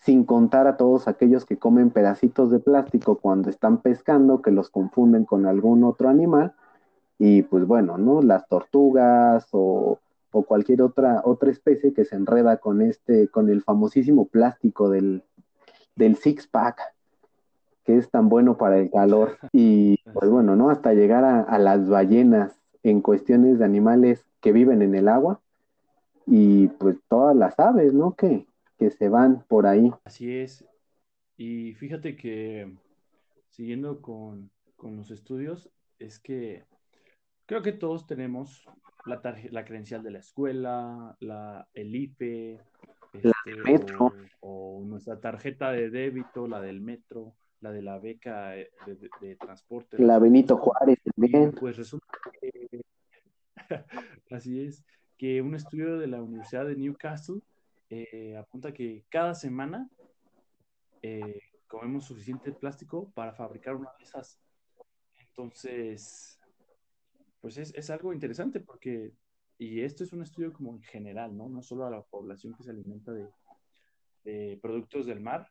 sin 0.00 0.24
contar 0.24 0.66
a 0.66 0.76
todos 0.76 1.08
aquellos 1.08 1.44
que 1.44 1.58
comen 1.58 1.90
pedacitos 1.90 2.50
de 2.50 2.58
plástico 2.58 3.16
cuando 3.16 3.50
están 3.50 3.78
pescando, 3.78 4.42
que 4.42 4.50
los 4.50 4.70
confunden 4.70 5.24
con 5.24 5.46
algún 5.46 5.84
otro 5.84 6.08
animal, 6.08 6.54
y 7.18 7.42
pues 7.42 7.66
bueno, 7.66 7.98
¿no? 7.98 8.22
Las 8.22 8.46
tortugas 8.48 9.48
o, 9.52 9.98
cualquier 10.46 10.82
otra, 10.82 11.22
otra 11.24 11.50
especie 11.50 11.92
que 11.92 12.04
se 12.04 12.14
enreda 12.14 12.58
con 12.58 12.80
este, 12.80 13.26
con 13.26 13.48
el 13.48 13.60
famosísimo 13.62 14.26
plástico 14.26 14.88
del, 14.88 15.24
del 15.96 16.14
six 16.14 16.46
pack, 16.46 16.80
que 17.84 17.96
es 17.96 18.08
tan 18.08 18.28
bueno 18.28 18.56
para 18.56 18.78
el 18.78 18.88
calor. 18.88 19.38
Y 19.52 19.96
pues 20.12 20.30
bueno, 20.30 20.54
¿no? 20.54 20.70
Hasta 20.70 20.94
llegar 20.94 21.24
a, 21.24 21.40
a 21.40 21.58
las 21.58 21.88
ballenas 21.88 22.52
en 22.84 23.00
cuestiones 23.00 23.58
de 23.58 23.64
animales 23.64 24.24
que 24.40 24.52
viven 24.52 24.80
en 24.82 24.94
el 24.94 25.08
agua, 25.08 25.40
y 26.24 26.68
pues 26.68 26.96
todas 27.08 27.34
las 27.34 27.58
aves, 27.58 27.94
¿no? 27.94 28.14
Que, 28.14 28.46
que 28.78 28.90
se 28.90 29.08
van 29.08 29.44
por 29.48 29.66
ahí. 29.66 29.90
Así 30.04 30.36
es. 30.36 30.64
Y 31.36 31.74
fíjate 31.74 32.16
que 32.16 32.74
siguiendo 33.50 34.00
con, 34.00 34.50
los 34.82 35.10
estudios, 35.10 35.70
es 35.98 36.18
que 36.20 36.64
creo 37.46 37.62
que 37.62 37.72
todos 37.72 38.06
tenemos 38.06 38.64
la, 39.04 39.20
la 39.50 39.64
credencial 39.64 40.02
de 40.02 40.12
la 40.12 40.20
escuela, 40.20 41.16
la, 41.20 41.68
el 41.74 41.94
IFE, 41.94 42.60
este, 43.12 43.56
metro. 43.64 44.12
O, 44.40 44.82
nuestra 44.84 45.20
tarjeta 45.20 45.72
de 45.72 45.90
débito, 45.90 46.46
la 46.46 46.60
del 46.60 46.80
metro, 46.80 47.34
la 47.60 47.72
de 47.72 47.82
la 47.82 47.98
beca 47.98 48.50
de, 48.50 49.36
transporte. 49.36 50.00
La 50.02 50.18
Benito 50.18 50.56
Juárez 50.56 50.98
también. 51.02 51.52
Pues 51.52 51.76
resulta 51.76 52.06
que, 52.40 52.82
así 54.30 54.60
es, 54.60 54.84
que 55.16 55.42
un 55.42 55.54
estudio 55.54 55.98
de 55.98 56.06
la 56.06 56.22
Universidad 56.22 56.66
de 56.66 56.76
Newcastle 56.76 57.40
eh, 57.90 58.36
apunta 58.36 58.72
que 58.72 59.04
cada 59.08 59.34
semana 59.34 59.88
eh, 61.02 61.40
comemos 61.66 62.04
suficiente 62.04 62.52
plástico 62.52 63.10
para 63.14 63.32
fabricar 63.32 63.76
una 63.76 63.90
de 63.98 64.04
esas. 64.04 64.40
Entonces, 65.18 66.38
pues 67.40 67.56
es, 67.56 67.90
algo 67.90 68.12
interesante 68.12 68.60
porque, 68.60 69.12
y 69.58 69.80
esto 69.80 70.04
es 70.04 70.12
un 70.12 70.22
estudio 70.22 70.52
como 70.52 70.72
en 70.72 70.82
general, 70.82 71.36
¿no? 71.36 71.48
No 71.48 71.62
solo 71.62 71.86
a 71.86 71.90
la 71.90 72.02
población 72.02 72.54
que 72.54 72.64
se 72.64 72.70
alimenta 72.70 73.12
de, 73.12 74.58
productos 74.60 75.06
del 75.06 75.20
mar, 75.20 75.50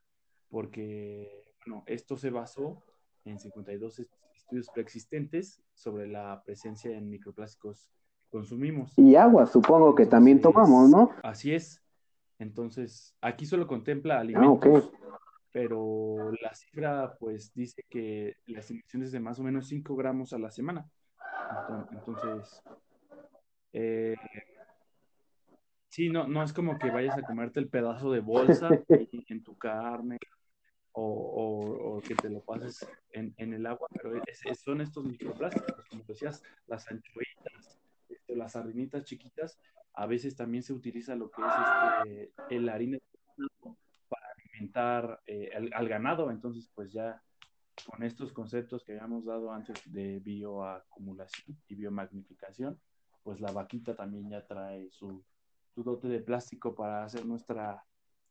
porque, 0.50 1.56
bueno, 1.66 1.84
esto 1.88 2.16
se 2.16 2.30
basó 2.30 2.84
en 3.26 3.40
52 3.40 4.06
estudios 4.36 4.70
preexistentes 4.72 5.64
sobre 5.74 6.08
la 6.08 6.44
presencia 6.46 6.96
en 6.96 7.10
microplásticos 7.10 7.90
que 8.20 8.30
consumimos. 8.30 8.94
Y 8.98 9.16
agua, 9.16 9.48
supongo 9.48 9.96
que 9.96 10.06
también 10.06 10.42
tomamos, 10.42 10.92
¿no? 10.92 11.10
Así 11.24 11.56
es. 11.56 11.82
Entonces, 12.40 13.16
aquí 13.22 13.46
solo 13.46 13.68
contempla 13.68 14.18
ah, 14.18 14.22
alimentos, 14.22 14.92
pero 15.52 16.32
la 16.42 16.54
cifra 16.54 17.16
pues 17.20 17.54
dice 17.54 17.84
que 17.90 18.36
las 18.46 18.70
emisiones 18.70 19.12
de 19.12 19.20
más 19.20 19.40
o 19.40 19.44
menos 19.44 19.68
5 19.68 19.96
gramos 19.96 20.34
a 20.34 20.40
la 20.40 20.52
semana. 20.52 20.88
Entonces, 21.92 22.62
eh, 23.74 24.16
sí, 25.90 26.10
no, 26.10 26.28
no 26.28 26.44
es 26.44 26.54
como 26.54 26.78
que 26.78 26.92
vayas 26.92 27.18
a 27.18 27.24
comerte 27.24 27.60
el 27.60 27.70
pedazo 27.70 28.12
de 28.12 28.20
bolsa 28.20 28.70
en 29.30 29.44
tu 29.44 29.58
carne 29.58 30.18
o, 31.00 32.02
que 32.08 32.16
te 32.16 32.30
lo 32.30 32.42
pases 32.42 32.88
en, 33.12 33.34
el 33.38 33.66
agua, 33.66 33.88
pero 33.92 34.20
son 34.56 34.82
estos 34.82 35.06
microplásticos, 35.06 35.86
como 35.90 36.04
decías, 36.04 36.42
las 36.66 36.88
anchoitas, 36.90 37.77
este, 38.10 38.36
las 38.36 38.54
sardinitas 38.54 39.04
chiquitas, 39.04 39.60
a 39.94 40.06
veces 40.06 40.36
también 40.36 40.64
se 40.64 40.74
utiliza 40.74 41.16
lo 41.16 41.32
que 41.32 41.42
es 41.42 41.48
este, 42.06 42.56
el 42.56 42.70
harina 42.70 43.00
para 44.08 44.26
alimentar 44.38 45.22
eh, 45.26 45.52
al, 45.74 45.90
ganado, 45.90 46.30
entonces 46.30 46.70
pues 46.74 46.94
ya 46.94 47.22
con 47.86 48.04
estos 48.04 48.32
conceptos 48.32 48.84
que 48.84 48.94
habíamos 48.94 49.26
dado 49.26 49.52
antes 49.52 49.82
de 49.92 50.20
bioacumulación 50.20 51.58
y 51.68 51.76
biomagnificación, 51.76 52.80
pues 53.24 53.40
la 53.40 53.52
vaquita 53.52 53.96
también 53.96 54.30
ya 54.30 54.46
trae 54.46 54.90
su, 54.92 55.24
su 55.74 55.84
dote 55.84 56.08
de 56.08 56.20
plástico 56.20 56.76
para 56.76 57.04
hacer 57.04 57.26
nuestra 57.26 57.84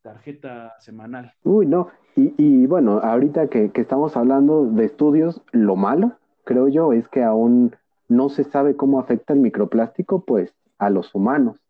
tarjeta 0.03 0.75
semanal. 0.79 1.33
Uy, 1.43 1.67
no, 1.67 1.89
y, 2.15 2.33
y 2.39 2.67
bueno, 2.67 3.01
ahorita 3.01 3.49
que, 3.49 3.73
que, 3.73 3.81
estamos 3.81 4.17
hablando 4.17 4.67
de 4.67 4.85
estudios, 4.85 5.43
lo 5.51 5.75
malo, 5.75 6.17
creo 6.45 6.69
yo, 6.69 6.93
es 6.93 7.09
que 7.09 7.25
aún 7.25 7.75
no 8.09 8.29
se 8.29 8.45
sabe 8.45 8.77
cómo 8.77 9.01
afecta 9.01 9.33
el 9.33 9.41
microplástico, 9.41 10.25
pues, 10.25 10.55
a 10.79 10.91
los 10.91 11.15
humanos. 11.15 11.61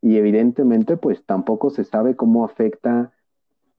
Y 0.00 0.16
evidentemente, 0.16 0.96
pues, 0.96 1.24
tampoco 1.24 1.70
se 1.70 1.84
sabe 1.84 2.16
cómo 2.16 2.44
afecta 2.44 3.12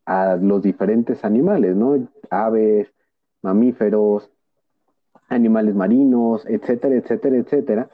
a 0.06 0.36
los 0.36 0.62
diferentes 0.62 1.24
animales, 1.24 1.76
¿no? 1.76 2.08
Aves, 2.30 2.94
mamíferos, 3.42 4.30
animales 5.30 5.76
marinos, 5.76 6.46
etcétera, 6.48 6.96
etcétera, 6.96 7.38
etcétera 7.38 7.90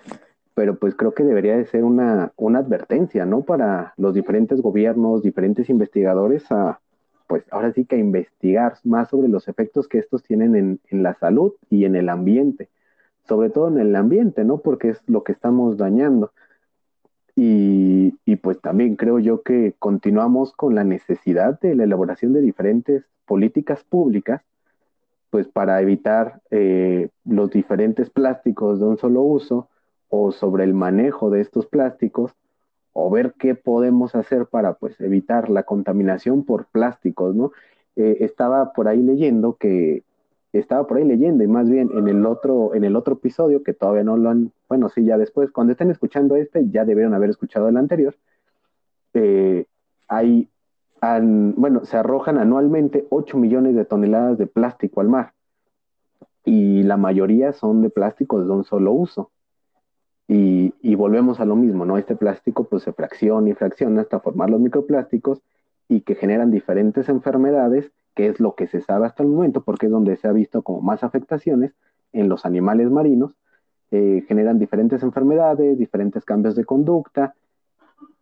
pero 0.59 0.75
pues 0.75 0.93
creo 0.93 1.13
que 1.13 1.23
debería 1.23 1.55
de 1.55 1.65
ser 1.67 1.85
una, 1.85 2.33
una 2.35 2.59
advertencia, 2.59 3.25
¿no? 3.25 3.43
Para 3.43 3.93
los 3.95 4.13
diferentes 4.13 4.61
gobiernos, 4.61 5.23
diferentes 5.23 5.69
investigadores 5.69 6.51
a, 6.51 6.81
pues 7.27 7.45
ahora 7.49 7.71
sí 7.71 7.85
que 7.85 7.95
a 7.95 7.99
investigar 7.99 8.73
más 8.83 9.07
sobre 9.07 9.29
los 9.29 9.47
efectos 9.47 9.87
que 9.87 9.99
estos 9.99 10.21
tienen 10.21 10.57
en, 10.57 10.81
en, 10.89 11.01
la 11.01 11.13
salud 11.13 11.53
y 11.69 11.85
en 11.85 11.95
el 11.95 12.09
ambiente, 12.09 12.67
sobre 13.29 13.49
todo 13.49 13.69
en 13.69 13.79
el 13.79 13.95
ambiente, 13.95 14.43
¿no? 14.43 14.57
Porque 14.57 14.89
es 14.89 15.01
lo 15.07 15.23
que 15.23 15.31
estamos 15.31 15.77
dañando. 15.77 16.33
Y, 17.35 18.11
pues 18.43 18.59
también 18.59 18.95
creo 18.95 19.19
yo 19.19 19.43
que 19.43 19.75
continuamos 19.79 20.53
con 20.53 20.75
la 20.75 20.83
necesidad 20.83 21.59
de 21.61 21.75
la 21.75 21.83
elaboración 21.85 22.33
de 22.33 22.41
diferentes 22.41 23.05
políticas 23.25 23.83
públicas, 23.83 24.41
pues 25.29 25.47
para 25.47 25.81
evitar 25.81 26.41
eh, 26.51 27.09
los 27.23 27.49
diferentes 27.51 28.09
plásticos 28.09 28.79
de 28.79 28.85
un 28.87 28.97
solo 28.97 29.21
uso, 29.21 29.69
o 30.09 30.31
sobre 30.31 30.63
el 30.63 30.73
manejo 30.73 31.29
de 31.29 31.41
estos 31.41 31.67
plásticos 31.67 32.35
o 32.93 33.09
ver 33.09 33.35
qué 33.37 33.55
podemos 33.55 34.15
hacer 34.15 34.47
para 34.47 34.73
pues 34.73 34.99
evitar 34.99 35.49
la 35.49 35.63
contaminación 35.63 36.43
por 36.43 36.65
plásticos, 36.65 37.35
¿no? 37.35 37.51
Eh, 37.95 38.17
estaba 38.21 38.73
por 38.73 38.87
ahí 38.87 39.01
leyendo 39.01 39.55
que 39.55 40.03
estaba 40.53 40.87
por 40.87 40.97
ahí 40.97 41.05
leyendo 41.05 41.43
y 41.43 41.47
más 41.47 41.69
bien 41.69 41.89
en 41.93 42.07
el 42.07 42.25
otro 42.25 42.73
en 42.73 42.83
el 42.83 42.95
otro 42.95 43.15
episodio 43.15 43.63
que 43.63 43.73
todavía 43.73 44.03
no 44.03 44.17
lo 44.17 44.29
han 44.29 44.51
bueno 44.67 44.89
sí 44.89 45.05
ya 45.05 45.17
después 45.17 45.51
cuando 45.51 45.71
estén 45.71 45.91
escuchando 45.91 46.35
este 46.35 46.67
ya 46.69 46.85
debieron 46.85 47.13
haber 47.13 47.29
escuchado 47.29 47.69
el 47.69 47.77
anterior 47.77 48.15
eh, 49.13 49.65
hay 50.07 50.49
bueno 51.01 51.85
se 51.85 51.97
arrojan 51.97 52.37
anualmente 52.37 53.05
8 53.09 53.37
millones 53.37 53.75
de 53.75 53.85
toneladas 53.85 54.37
de 54.37 54.47
plástico 54.47 55.01
al 55.01 55.09
mar 55.09 55.33
y 56.43 56.83
la 56.83 56.97
mayoría 56.97 57.53
son 57.53 57.81
de 57.81 57.89
plásticos 57.89 58.45
de 58.45 58.51
un 58.51 58.63
solo 58.63 58.91
uso 58.91 59.31
y, 60.31 60.95
volvemos 60.95 61.39
a 61.39 61.45
lo 61.45 61.55
mismo, 61.55 61.85
¿no? 61.85 61.97
Este 61.97 62.15
plástico 62.15 62.65
pues 62.65 62.83
se 62.83 62.93
fracciona 62.93 63.49
y 63.49 63.53
fracciona 63.53 64.01
hasta 64.01 64.19
formar 64.19 64.51
los 64.51 64.59
microplásticos 64.61 65.41
y 65.87 66.01
que 66.01 66.13
generan 66.13 66.51
diferentes 66.51 67.09
enfermedades, 67.09 67.91
que 68.15 68.27
es 68.27 68.39
lo 68.39 68.55
que 68.55 68.67
se 68.67 68.81
sabe 68.81 69.05
hasta 69.05 69.23
el 69.23 69.29
momento, 69.29 69.61
porque 69.61 69.87
es 69.87 69.91
donde 69.91 70.15
se 70.17 70.27
ha 70.27 70.31
visto 70.31 70.61
como 70.61 70.81
más 70.81 71.03
afectaciones 71.03 71.73
en 72.11 72.29
los 72.29 72.45
animales 72.45 72.89
marinos, 72.89 73.33
eh, 73.91 74.23
generan 74.27 74.59
diferentes 74.59 75.03
enfermedades, 75.03 75.77
diferentes 75.77 76.25
cambios 76.25 76.55
de 76.55 76.65
conducta, 76.65 77.35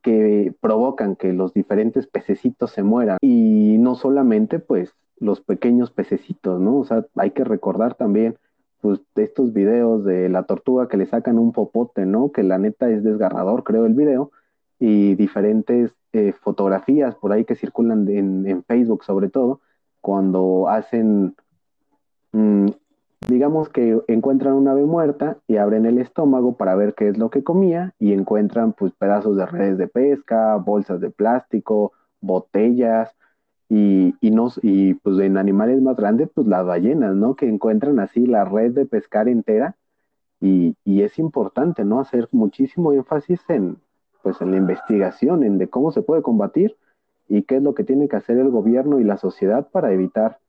que 0.02 0.54
provocan 0.62 1.16
que 1.16 1.34
los 1.34 1.54
diferentes 1.54 2.08
pececitos 2.08 2.72
se 2.72 2.84
mueran. 2.84 3.18
Y 3.22 3.78
no 3.80 3.96
solamente 3.96 4.60
pues 4.60 4.94
los 5.20 5.42
pequeños 5.42 5.92
pececitos, 5.92 6.62
¿no? 6.62 6.78
O 6.78 6.86
sea, 6.86 7.06
hay 7.16 7.32
que 7.32 7.44
recordar 7.44 7.96
también 7.96 8.38
pues, 8.82 9.02
estos 9.16 9.54
videos 9.54 10.06
de 10.06 10.30
la 10.30 10.44
tortuga 10.44 10.88
que 10.88 10.98
le 10.98 11.08
sacan 11.08 11.40
un 11.40 11.52
popote, 11.52 12.06
¿no? 12.06 12.32
Que 12.32 12.44
la 12.44 12.58
neta 12.58 12.90
es 12.90 13.04
desgarrador, 13.04 13.64
creo, 13.64 13.86
el 13.86 13.96
video, 13.96 14.32
y 14.80 15.16
diferentes 15.16 15.94
eh, 16.14 16.34
fotografías 16.34 17.16
por 17.16 17.32
ahí 17.34 17.46
que 17.46 17.56
circulan 17.56 18.08
en, 18.08 18.64
Facebook 18.64 19.04
sobre 19.04 19.30
todo, 19.30 19.62
cuando 20.08 20.70
hacen, 20.70 21.36
mm, 22.32 22.68
digamos 23.28 23.68
que 23.68 24.02
encuentran 24.08 24.54
una 24.54 24.72
ave 24.72 24.86
muerta 24.86 25.38
y 25.48 25.58
abren 25.58 25.86
el 25.86 25.98
estómago 25.98 26.56
para 26.56 26.76
ver 26.76 26.94
qué 26.94 27.10
es 27.10 27.18
lo 27.18 27.30
que 27.30 27.44
comía 27.44 27.94
y 28.00 28.14
encuentran 28.14 28.72
pues 28.72 28.94
pedazos 28.94 29.36
de 29.36 29.46
redes 29.46 29.78
de 29.78 29.90
pesca, 29.90 30.56
bolsas 30.56 31.02
de 31.02 31.10
plástico, 31.10 31.92
botellas, 32.22 33.18
y, 33.68 34.16
y, 34.22 34.34
y 34.62 34.94
pues 34.94 35.20
en 35.20 35.36
animales 35.36 35.82
más 35.82 35.98
grandes, 35.98 36.30
pues 36.34 36.48
las 36.48 36.66
ballenas, 36.66 37.14
¿no? 37.14 37.36
Que 37.36 37.50
encuentran 37.50 38.00
así 38.00 38.26
la 38.26 38.46
red 38.46 38.72
de 38.72 38.86
pescar 38.86 39.28
entera 39.28 39.76
y, 40.40 40.78
y, 40.86 41.02
es 41.02 41.20
importante, 41.20 41.84
¿no? 41.84 42.00
Hacer 42.00 42.30
muchísimo 42.32 42.94
énfasis 42.94 43.42
en, 43.50 43.76
pues 44.24 44.40
en 44.40 44.52
la 44.52 44.58
investigación, 44.58 45.44
en 45.44 45.58
de 45.58 45.68
cómo 45.68 45.92
se 45.92 46.02
puede 46.02 46.22
combatir 46.22 46.78
y 47.28 47.44
qué 47.44 47.58
es 47.58 47.64
lo 47.64 47.74
que 47.74 47.84
tiene 47.84 48.08
que 48.08 48.16
hacer 48.16 48.38
el 48.38 48.50
gobierno 48.50 49.00
y 49.00 49.04
la 49.04 49.18
sociedad 49.18 49.70
para 49.70 49.92
evitar 49.94 50.40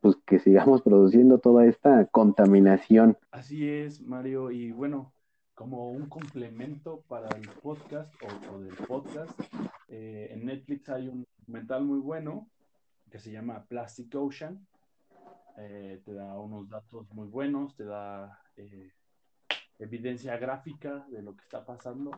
pues 0.00 0.16
que 0.26 0.38
sigamos 0.38 0.82
produciendo 0.82 1.38
toda 1.38 1.66
esta 1.66 2.06
contaminación. 2.06 3.16
Así 3.30 3.68
es, 3.68 4.02
Mario, 4.02 4.50
y 4.50 4.70
bueno, 4.70 5.12
como 5.54 5.90
un 5.90 6.08
complemento 6.08 7.02
para 7.08 7.28
el 7.36 7.48
podcast 7.62 8.12
o, 8.52 8.58
del 8.60 8.74
podcast, 8.74 9.32
eh, 9.88 10.28
en 10.32 10.44
Netflix 10.44 10.88
hay 10.88 11.08
un 11.08 11.26
documental 11.38 11.84
muy 11.84 12.00
bueno 12.00 12.48
que 13.10 13.18
se 13.18 13.30
llama 13.30 13.64
Plastic 13.64 14.14
Ocean. 14.14 14.66
Eh, 15.56 16.02
te 16.04 16.12
da 16.12 16.38
unos 16.38 16.68
datos 16.68 17.10
muy 17.12 17.28
buenos, 17.28 17.76
te 17.76 17.84
da 17.84 18.40
eh, 18.56 18.90
evidencia 19.78 20.36
gráfica 20.36 21.06
de 21.10 21.22
lo 21.22 21.36
que 21.36 21.42
está 21.42 21.64
pasando. 21.64 22.10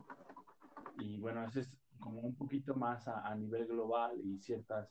Y 0.98 1.18
bueno, 1.18 1.44
ese 1.44 1.60
es 1.60 1.70
como 1.98 2.20
un 2.20 2.34
poquito 2.34 2.74
más 2.74 3.08
a, 3.08 3.34
nivel 3.34 3.66
global 3.66 4.20
y 4.22 4.38
ciertas 4.38 4.88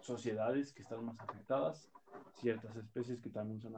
sociedades 0.00 0.72
que 0.72 0.82
están 0.82 1.04
más 1.04 1.18
afectadas, 1.18 1.90
ciertas 2.34 2.76
especies 2.76 3.20
que 3.20 3.30
también 3.30 3.60
son 3.60 3.76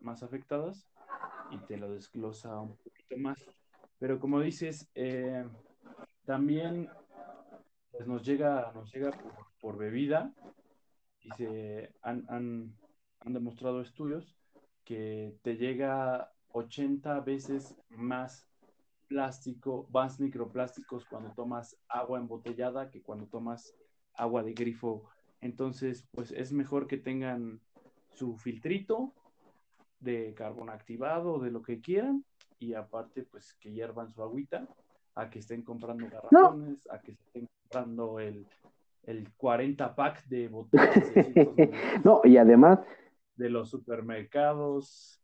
más 0.00 0.22
afectadas 0.22 0.88
y 1.50 1.58
te 1.58 1.76
lo 1.76 1.92
desglosa 1.92 2.60
un 2.60 2.76
poquito 2.76 3.16
más. 3.18 3.44
Pero 3.98 4.18
como 4.18 4.40
dices, 4.40 4.88
eh, 4.94 5.44
también 6.24 6.88
pues, 7.90 8.06
nos 8.06 8.24
llega, 8.24 8.72
nos 8.74 8.92
llega 8.92 9.10
por, 9.60 9.76
bebida 9.76 10.32
y 11.20 11.30
se 11.32 11.92
han, 12.02 12.24
han, 12.28 12.74
han, 13.20 13.32
demostrado 13.32 13.80
estudios 13.80 14.36
que 14.84 15.36
te 15.42 15.56
llega 15.56 16.32
80 16.52 17.20
veces 17.20 17.76
más 17.90 18.47
plástico, 19.08 19.88
más 19.92 20.20
microplásticos 20.20 21.04
cuando 21.06 21.32
tomas 21.32 21.76
agua 21.88 22.18
embotellada 22.18 22.90
que 22.90 23.02
cuando 23.02 23.26
tomas 23.26 23.74
agua 24.14 24.42
de 24.42 24.52
grifo. 24.52 25.04
Entonces, 25.40 26.06
pues 26.12 26.30
es 26.32 26.52
mejor 26.52 26.86
que 26.86 26.98
tengan 26.98 27.60
su 28.14 28.36
filtrito 28.36 29.14
de 30.00 30.34
carbón 30.34 30.70
activado, 30.70 31.38
de 31.38 31.50
lo 31.50 31.62
que 31.62 31.80
quieran, 31.80 32.24
y 32.58 32.74
aparte, 32.74 33.22
pues 33.22 33.54
que 33.54 33.72
hiervan 33.72 34.12
su 34.12 34.22
agüita, 34.22 34.68
a 35.14 35.30
que 35.30 35.38
estén 35.40 35.62
comprando 35.62 36.08
garrafones, 36.08 36.86
a 36.90 37.00
que 37.00 37.12
estén 37.12 37.48
comprando 37.62 38.20
el, 38.20 38.46
el 39.04 39.32
40 39.36 39.94
pack 39.94 40.24
de 40.26 40.48
botellas. 40.48 41.12
no, 42.04 42.20
y 42.24 42.36
además... 42.36 42.80
De 43.36 43.48
los 43.48 43.70
supermercados 43.70 45.22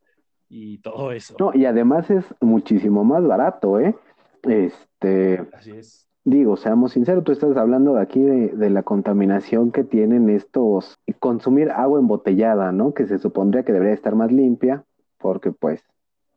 y 0.48 0.78
todo 0.78 1.12
eso. 1.12 1.36
No, 1.38 1.52
y 1.54 1.66
además 1.66 2.10
es 2.10 2.24
muchísimo 2.40 3.04
más 3.04 3.26
barato, 3.26 3.80
¿eh? 3.80 3.96
Este... 4.42 5.46
Así 5.52 5.72
es 5.72 6.04
digo, 6.24 6.56
seamos 6.56 6.92
sinceros, 6.92 7.22
tú 7.24 7.32
estás 7.32 7.56
hablando 7.56 7.94
de 7.94 8.02
aquí 8.02 8.22
de, 8.22 8.48
de, 8.48 8.70
la 8.70 8.82
contaminación 8.82 9.70
que 9.70 9.84
tienen 9.84 10.30
estos 10.30 10.98
consumir 11.18 11.70
agua 11.70 12.00
embotellada, 12.00 12.72
¿no? 12.72 12.94
Que 12.94 13.06
se 13.06 13.18
supondría 13.18 13.62
que 13.62 13.72
debería 13.72 13.94
estar 13.94 14.14
más 14.14 14.32
limpia, 14.32 14.84
porque 15.18 15.52
pues 15.52 15.84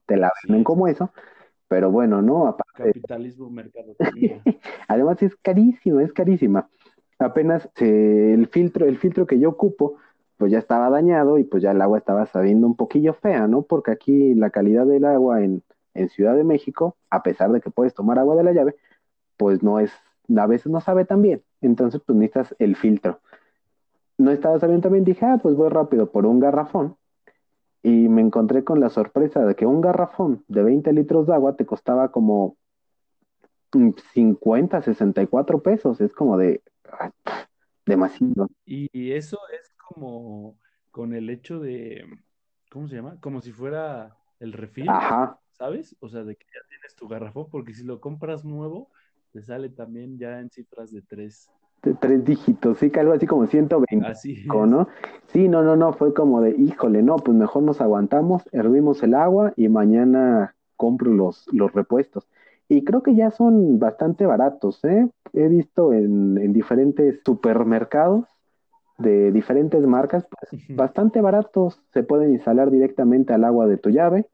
te 0.06 0.18
la 0.18 0.32
venden 0.44 0.64
como 0.64 0.88
eso, 0.88 1.12
pero 1.68 1.90
bueno, 1.90 2.22
¿no? 2.22 2.58
Capitalismo, 2.74 3.50
mercado. 3.50 3.96
Además 4.88 5.24
es 5.24 5.36
carísimo, 5.38 6.02
es 6.02 6.14
carísima. 6.14 6.70
Apenas 7.20 7.70
el 7.78 8.48
filtro, 8.48 8.86
el 8.86 8.98
filtro 8.98 9.26
que 9.26 9.40
yo 9.40 9.50
ocupo, 9.50 9.96
pues 10.38 10.52
ya 10.52 10.60
estaba 10.60 10.90
dañado 10.90 11.38
y 11.40 11.44
pues 11.44 11.64
ya 11.64 11.72
el 11.72 11.82
agua 11.82 11.98
estaba 11.98 12.26
sabiendo 12.28 12.68
un 12.68 12.76
poquillo 12.76 13.14
fea, 13.14 13.48
¿no? 13.48 13.64
Porque 13.64 13.92
aquí 13.92 14.36
la 14.36 14.52
calidad 14.52 14.86
del 14.86 15.06
agua 15.06 15.44
en, 15.44 15.64
en 15.96 16.10
Ciudad 16.10 16.36
de 16.36 16.44
México, 16.44 16.96
a 17.10 17.24
pesar 17.24 17.52
de 17.52 17.60
que 17.60 17.72
puedes 17.72 17.94
tomar 17.94 18.20
agua 18.20 18.36
de 18.36 18.44
la 18.44 18.54
llave, 18.54 18.76
pues 19.36 19.64
no 19.64 19.80
es, 19.80 19.92
a 20.36 20.48
veces 20.48 20.72
no 20.72 20.80
sabe 20.80 21.06
tan 21.06 21.22
bien. 21.22 21.44
Entonces, 21.62 22.02
pues 22.06 22.18
necesitas 22.18 22.56
el 22.60 22.76
filtro. 22.76 23.20
No 24.18 24.32
estaba 24.32 24.60
sabiendo 24.60 24.84
también, 24.84 25.06
dije, 25.06 25.26
ah, 25.26 25.40
pues 25.42 25.56
voy 25.56 25.70
rápido 25.70 26.12
por 26.12 26.26
un 26.26 26.40
garrafón. 26.40 26.98
Y 27.84 28.10
me 28.10 28.22
encontré 28.22 28.64
con 28.64 28.80
la 28.80 28.90
sorpresa 28.90 29.46
de 29.46 29.56
que 29.56 29.66
un 29.66 29.82
garrafón 29.82 30.44
de 30.48 30.64
20 30.64 30.92
litros 30.94 31.28
de 31.28 31.34
agua 31.34 31.56
te 31.56 31.66
costaba 31.66 32.12
como 32.12 32.58
50, 34.14 34.82
64 34.82 35.62
pesos. 35.62 36.02
Es 36.02 36.14
como 36.14 36.38
de 36.38 36.62
demasiado. 37.86 38.50
Y 38.66 39.12
eso 39.12 39.38
es 39.54 39.77
como 39.88 40.58
con 40.92 41.14
el 41.14 41.30
hecho 41.30 41.60
de, 41.60 42.06
¿cómo 42.72 42.88
se 42.88 42.96
llama? 42.96 43.18
Como 43.22 43.42
si 43.42 43.52
fuera 43.52 44.16
el 44.40 44.54
refil, 44.54 44.90
Ajá. 44.90 45.40
¿sabes? 45.52 45.96
O 46.00 46.10
sea, 46.10 46.24
de 46.24 46.36
que 46.36 46.46
ya 46.46 46.68
tienes 46.70 46.96
tu 46.96 47.08
garrafón, 47.08 47.48
porque 47.50 47.74
si 47.74 47.84
lo 47.84 48.00
compras 48.00 48.44
nuevo, 48.44 48.90
te 49.32 49.42
sale 49.42 49.70
también 49.70 50.18
ya 50.18 50.40
en 50.40 50.50
cifras 50.50 50.92
de 50.92 51.02
tres. 51.02 51.50
De 51.84 51.94
tres 51.94 52.26
dígitos, 52.26 52.80
sí, 52.80 52.90
que 52.90 53.00
algo 53.00 53.14
así 53.14 53.28
como 53.28 53.46
120, 53.46 54.08
así 54.08 54.44
¿no? 54.46 54.88
Sí, 55.28 55.48
no, 55.48 55.62
no, 55.62 55.76
no, 55.76 55.94
fue 55.94 56.14
como 56.14 56.42
de, 56.42 56.56
híjole, 56.58 57.04
no, 57.04 57.18
pues 57.18 57.38
mejor 57.38 57.64
nos 57.64 57.80
aguantamos, 57.80 58.44
hervimos 58.52 59.04
el 59.04 59.14
agua 59.14 59.54
y 59.56 59.70
mañana 59.70 60.56
compro 60.76 61.14
los, 61.14 61.46
los 61.54 61.72
repuestos. 61.74 62.28
Y 62.68 62.84
creo 62.84 63.04
que 63.04 63.16
ya 63.16 63.32
son 63.32 63.80
bastante 63.80 64.26
baratos, 64.26 64.84
¿eh? 64.84 65.08
He 65.34 65.48
visto 65.48 65.94
en, 65.94 66.38
en 66.38 66.52
diferentes 66.52 67.22
supermercados 67.24 68.26
de 68.98 69.32
diferentes 69.32 69.86
marcas, 69.86 70.26
pues 70.30 70.62
bastante 70.76 71.22
baratos, 71.22 71.82
se 71.94 72.04
pueden 72.04 72.32
instalar 72.32 72.72
directamente 72.72 73.34
al 73.34 73.44
agua 73.44 73.68
de 73.68 73.78
tu 73.78 73.90
llave, 73.90 74.28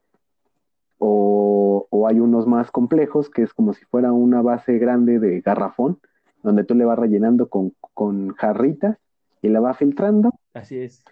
o, 1.00 1.88
o, 1.90 2.08
hay 2.08 2.20
unos 2.20 2.48
más 2.48 2.72
complejos 2.72 3.30
que 3.30 3.42
es 3.42 3.54
como 3.54 3.74
si 3.74 3.84
fuera 3.86 4.14
una 4.14 4.42
base 4.42 4.78
grande 4.78 5.20
de 5.20 5.42
garrafón, 5.42 6.00
donde 6.44 6.64
tú 6.64 6.76
le 6.76 6.86
vas 6.86 6.98
rellenando 6.98 7.50
con, 7.50 7.74
con 7.94 8.30
jarritas 8.36 8.98
y 9.42 9.50
la 9.50 9.60
va 9.60 9.74
filtrando. 9.74 10.32
Así 10.54 10.80
es. 10.80 11.04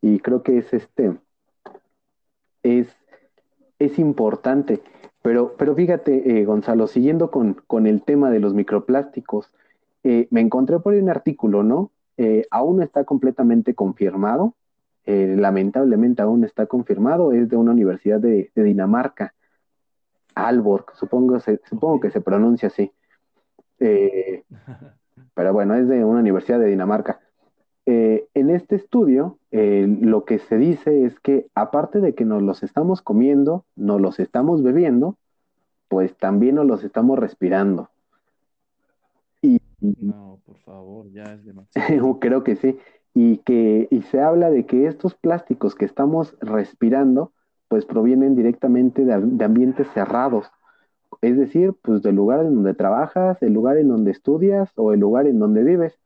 Y 0.00 0.20
creo 0.20 0.42
que 0.42 0.58
es 0.58 0.72
este, 0.72 1.18
es, 2.62 2.88
es 3.78 3.98
importante. 3.98 4.80
Pero, 5.22 5.54
pero 5.58 5.74
fíjate, 5.74 6.38
eh, 6.38 6.44
Gonzalo, 6.44 6.86
siguiendo 6.86 7.30
con, 7.30 7.54
con, 7.66 7.86
el 7.86 8.02
tema 8.02 8.30
de 8.30 8.40
los 8.40 8.54
microplásticos, 8.54 9.52
eh, 10.04 10.28
me 10.30 10.40
encontré 10.40 10.78
por 10.78 10.94
ahí 10.94 11.00
un 11.00 11.10
artículo, 11.10 11.62
¿no? 11.62 11.90
Eh, 12.16 12.46
aún 12.50 12.78
no 12.78 12.82
está 12.82 13.04
completamente 13.04 13.74
confirmado, 13.74 14.54
eh, 15.04 15.36
lamentablemente 15.38 16.22
aún 16.22 16.40
no 16.40 16.46
está 16.46 16.66
confirmado, 16.66 17.32
es 17.32 17.48
de 17.48 17.56
una 17.56 17.72
universidad 17.72 18.20
de, 18.20 18.50
Dinamarca, 18.54 19.34
Alborg, 20.34 20.94
supongo, 20.94 21.38
supongo 21.40 22.00
que 22.00 22.10
se 22.10 22.20
pronuncia 22.20 22.68
así. 22.68 22.92
Eh, 23.80 24.44
pero 25.34 25.52
bueno, 25.52 25.74
es 25.74 25.88
de 25.88 26.04
una 26.04 26.20
universidad 26.20 26.58
de 26.58 26.66
Dinamarca. 26.66 27.20
en 27.86 28.50
este 28.50 28.76
estudio, 28.76 29.38
lo 29.52 30.24
que 30.24 30.38
se 30.40 30.56
dice 30.58 31.04
es 31.04 31.20
que 31.20 31.46
aparte 31.54 32.00
de 32.00 32.14
que 32.14 32.24
nos 32.24 32.42
los 32.42 32.62
estamos 32.62 33.00
comiendo, 33.00 33.64
nos 33.76 34.00
los 34.00 34.18
estamos 34.18 34.62
bebiendo, 34.62 35.16
pues 35.88 36.16
también 36.16 36.56
nos 36.56 36.66
los 36.66 36.82
estamos 36.84 37.18
respirando. 37.18 37.90
No, 39.80 40.35
por 40.46 40.56
favor, 40.58 41.10
ya 41.10 41.24
es 41.34 41.44
demasiado. 41.44 42.18
Creo 42.20 42.44
que 42.44 42.56
sí. 42.56 42.78
Y 43.14 43.38
que 43.38 43.88
y 43.90 44.02
se 44.02 44.20
habla 44.20 44.50
de 44.50 44.66
que 44.66 44.86
estos 44.86 45.14
plásticos 45.14 45.74
que 45.74 45.84
estamos 45.84 46.36
respirando, 46.40 47.32
pues 47.68 47.84
provienen 47.84 48.36
directamente 48.36 49.04
de, 49.04 49.44
ambientes 49.44 49.88
cerrados. 49.92 50.50
Es 51.22 51.36
decir, 51.36 51.74
pues 51.82 52.02
del 52.02 52.14
lugar 52.14 52.44
en 52.44 52.54
donde 52.54 52.74
trabajas, 52.74 53.42
el 53.42 53.52
lugar 53.52 53.78
en 53.78 53.88
donde 53.88 54.10
estudias 54.10 54.70
o 54.76 54.92
el 54.92 55.00
lugar 55.00 55.26
en 55.26 55.38
donde 55.38 55.64
vives. 55.64 55.98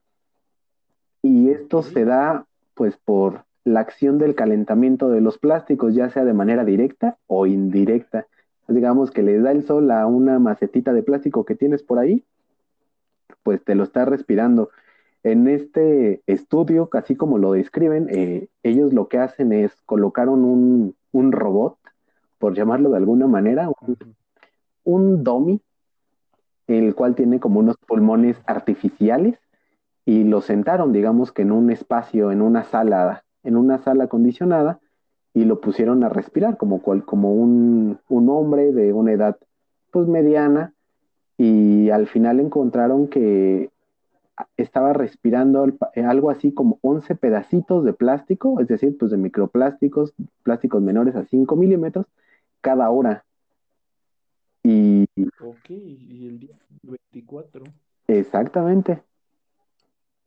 Y 1.22 1.50
esto 1.50 1.82
se 1.82 2.04
da 2.04 2.46
pues 2.74 2.96
por 2.96 3.44
la 3.64 3.80
acción 3.80 4.18
del 4.18 4.34
calentamiento 4.34 5.10
de 5.10 5.20
los 5.20 5.36
plásticos, 5.36 5.94
ya 5.94 6.08
sea 6.10 6.24
de 6.24 6.32
manera 6.32 6.64
directa 6.64 7.18
o 7.26 7.46
indirecta. 7.46 8.26
Digamos 8.68 9.10
que 9.10 9.22
le 9.22 9.38
da 9.40 9.50
el 9.50 9.64
sol 9.64 9.90
a 9.90 10.06
una 10.06 10.38
macetita 10.38 10.92
de 10.92 11.02
plástico 11.02 11.44
que 11.44 11.56
tienes 11.56 11.82
por 11.82 11.98
ahí 11.98 12.24
pues 13.42 13.62
te 13.64 13.74
lo 13.74 13.84
está 13.84 14.04
respirando. 14.04 14.70
En 15.22 15.48
este 15.48 16.22
estudio, 16.26 16.88
así 16.92 17.14
como 17.14 17.38
lo 17.38 17.52
describen, 17.52 18.08
eh, 18.10 18.48
ellos 18.62 18.92
lo 18.92 19.08
que 19.08 19.18
hacen 19.18 19.52
es 19.52 19.72
colocaron 19.84 20.44
un, 20.44 20.96
un, 21.12 21.32
robot, 21.32 21.78
por 22.38 22.54
llamarlo 22.54 22.90
de 22.90 22.96
alguna 22.96 23.26
manera, 23.26 23.68
un, 23.68 23.98
un 24.84 25.24
dummy, 25.24 25.60
el 26.66 26.94
cual 26.94 27.14
tiene 27.14 27.38
como 27.38 27.60
unos 27.60 27.76
pulmones 27.86 28.40
artificiales, 28.46 29.38
y 30.06 30.24
lo 30.24 30.40
sentaron, 30.40 30.92
digamos 30.92 31.32
que 31.32 31.42
en 31.42 31.52
un 31.52 31.70
espacio, 31.70 32.32
en 32.32 32.40
una 32.40 32.64
sala, 32.64 33.24
en 33.42 33.56
una 33.56 33.78
sala 33.78 34.04
acondicionada, 34.04 34.80
y 35.34 35.44
lo 35.44 35.60
pusieron 35.60 36.02
a 36.02 36.08
respirar 36.08 36.56
como, 36.56 36.80
cual, 36.82 37.04
como 37.04 37.32
un, 37.34 37.98
un 38.08 38.28
hombre 38.30 38.72
de 38.72 38.92
una 38.92 39.12
edad 39.12 39.36
pues 39.90 40.06
mediana, 40.06 40.74
y 41.40 41.88
al 41.88 42.06
final 42.06 42.38
encontraron 42.38 43.08
que 43.08 43.70
estaba 44.58 44.92
respirando 44.92 45.66
algo 45.96 46.28
así 46.28 46.52
como 46.52 46.78
11 46.82 47.14
pedacitos 47.14 47.82
de 47.82 47.94
plástico, 47.94 48.60
es 48.60 48.68
decir, 48.68 48.98
pues 48.98 49.10
de 49.10 49.16
microplásticos, 49.16 50.12
plásticos 50.42 50.82
menores 50.82 51.16
a 51.16 51.24
5 51.24 51.56
milímetros, 51.56 52.04
cada 52.60 52.90
hora. 52.90 53.24
Y... 54.62 55.06
Ok, 55.42 55.70
y 55.70 56.28
el 56.28 56.40
día 56.40 56.58
24. 56.82 57.64
Exactamente. 58.08 59.02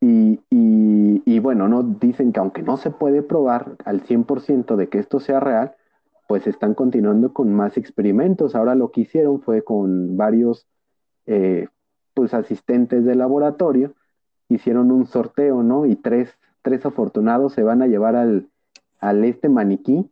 Y, 0.00 0.40
y, 0.50 1.22
y, 1.24 1.38
bueno, 1.38 1.68
no 1.68 1.84
dicen 1.84 2.32
que 2.32 2.40
aunque 2.40 2.62
no 2.62 2.76
se 2.76 2.90
puede 2.90 3.22
probar 3.22 3.76
al 3.84 4.02
100% 4.02 4.74
de 4.74 4.88
que 4.88 4.98
esto 4.98 5.20
sea 5.20 5.38
real, 5.38 5.76
pues 6.26 6.48
están 6.48 6.74
continuando 6.74 7.32
con 7.32 7.54
más 7.54 7.76
experimentos. 7.76 8.56
Ahora 8.56 8.74
lo 8.74 8.90
que 8.90 9.02
hicieron 9.02 9.40
fue 9.42 9.62
con 9.62 10.16
varios 10.16 10.66
eh, 11.26 11.68
pues 12.14 12.34
asistentes 12.34 13.04
de 13.04 13.14
laboratorio 13.14 13.94
hicieron 14.48 14.92
un 14.92 15.06
sorteo, 15.06 15.62
¿no? 15.62 15.86
Y 15.86 15.96
tres, 15.96 16.36
tres 16.62 16.84
afortunados 16.86 17.52
se 17.54 17.62
van 17.62 17.82
a 17.82 17.86
llevar 17.86 18.16
al, 18.16 18.48
al 19.00 19.24
este 19.24 19.48
maniquí 19.48 20.10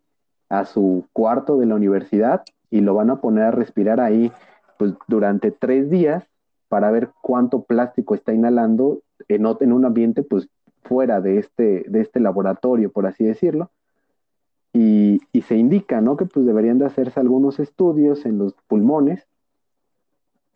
a 0.48 0.64
su 0.64 1.06
cuarto 1.12 1.56
de 1.56 1.66
la 1.66 1.74
universidad 1.74 2.42
y 2.70 2.80
lo 2.80 2.94
van 2.94 3.10
a 3.10 3.20
poner 3.20 3.44
a 3.44 3.50
respirar 3.50 4.00
ahí 4.00 4.32
pues 4.78 4.94
durante 5.06 5.50
tres 5.50 5.90
días 5.90 6.24
para 6.68 6.90
ver 6.90 7.10
cuánto 7.20 7.62
plástico 7.62 8.14
está 8.14 8.32
inhalando 8.32 9.00
en, 9.28 9.46
en 9.60 9.72
un 9.72 9.84
ambiente 9.84 10.22
pues 10.22 10.48
fuera 10.82 11.20
de 11.20 11.38
este, 11.38 11.84
de 11.86 12.00
este 12.00 12.18
laboratorio, 12.18 12.90
por 12.90 13.06
así 13.06 13.24
decirlo. 13.24 13.70
Y, 14.72 15.20
y, 15.32 15.42
se 15.42 15.56
indica, 15.56 16.00
¿no? 16.00 16.16
Que 16.16 16.24
pues 16.24 16.46
deberían 16.46 16.78
de 16.78 16.86
hacerse 16.86 17.20
algunos 17.20 17.60
estudios 17.60 18.24
en 18.24 18.38
los 18.38 18.54
pulmones 18.68 19.26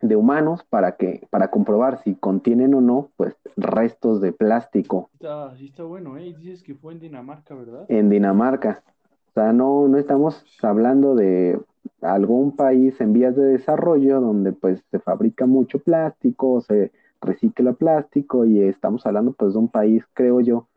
de 0.09 0.17
humanos 0.17 0.65
para 0.69 0.97
que 0.97 1.27
para 1.31 1.49
comprobar 1.49 2.03
si 2.03 2.15
contienen 2.15 2.75
o 2.75 2.81
no 2.81 3.11
pues 3.17 3.37
restos 3.57 4.21
de 4.21 4.33
plástico. 4.33 5.11
Está, 5.15 5.57
sí 5.57 5.67
está 5.67 5.85
bueno, 5.85 6.17
¿eh? 6.17 6.35
Dices 6.39 6.63
que 6.63 6.75
fue 6.75 6.93
en 6.93 7.01
Dinamarca, 7.01 7.55
¿verdad? 7.55 7.87
En 7.89 8.11
Dinamarca. 8.11 8.83
O 9.31 9.33
sea, 9.35 9.53
no, 9.53 9.87
no 9.89 9.99
estamos 9.99 10.45
hablando 10.63 11.15
de 11.15 11.61
algún 12.01 12.57
país 12.57 13.01
en 13.01 13.13
vías 13.13 13.37
de 13.37 13.45
desarrollo 13.45 14.21
donde 14.21 14.53
pues 14.53 14.83
se 14.91 14.99
fabrica 14.99 15.47
mucho 15.47 15.79
plástico, 15.79 16.61
se 16.61 16.93
recicla 17.21 17.73
plástico 17.73 18.45
y 18.45 18.63
estamos 18.63 19.05
hablando 19.07 19.33
pues 19.33 19.53
de 19.53 19.59
un 19.59 19.69
país, 19.69 20.05
creo 20.13 20.41
yo, 20.41 20.69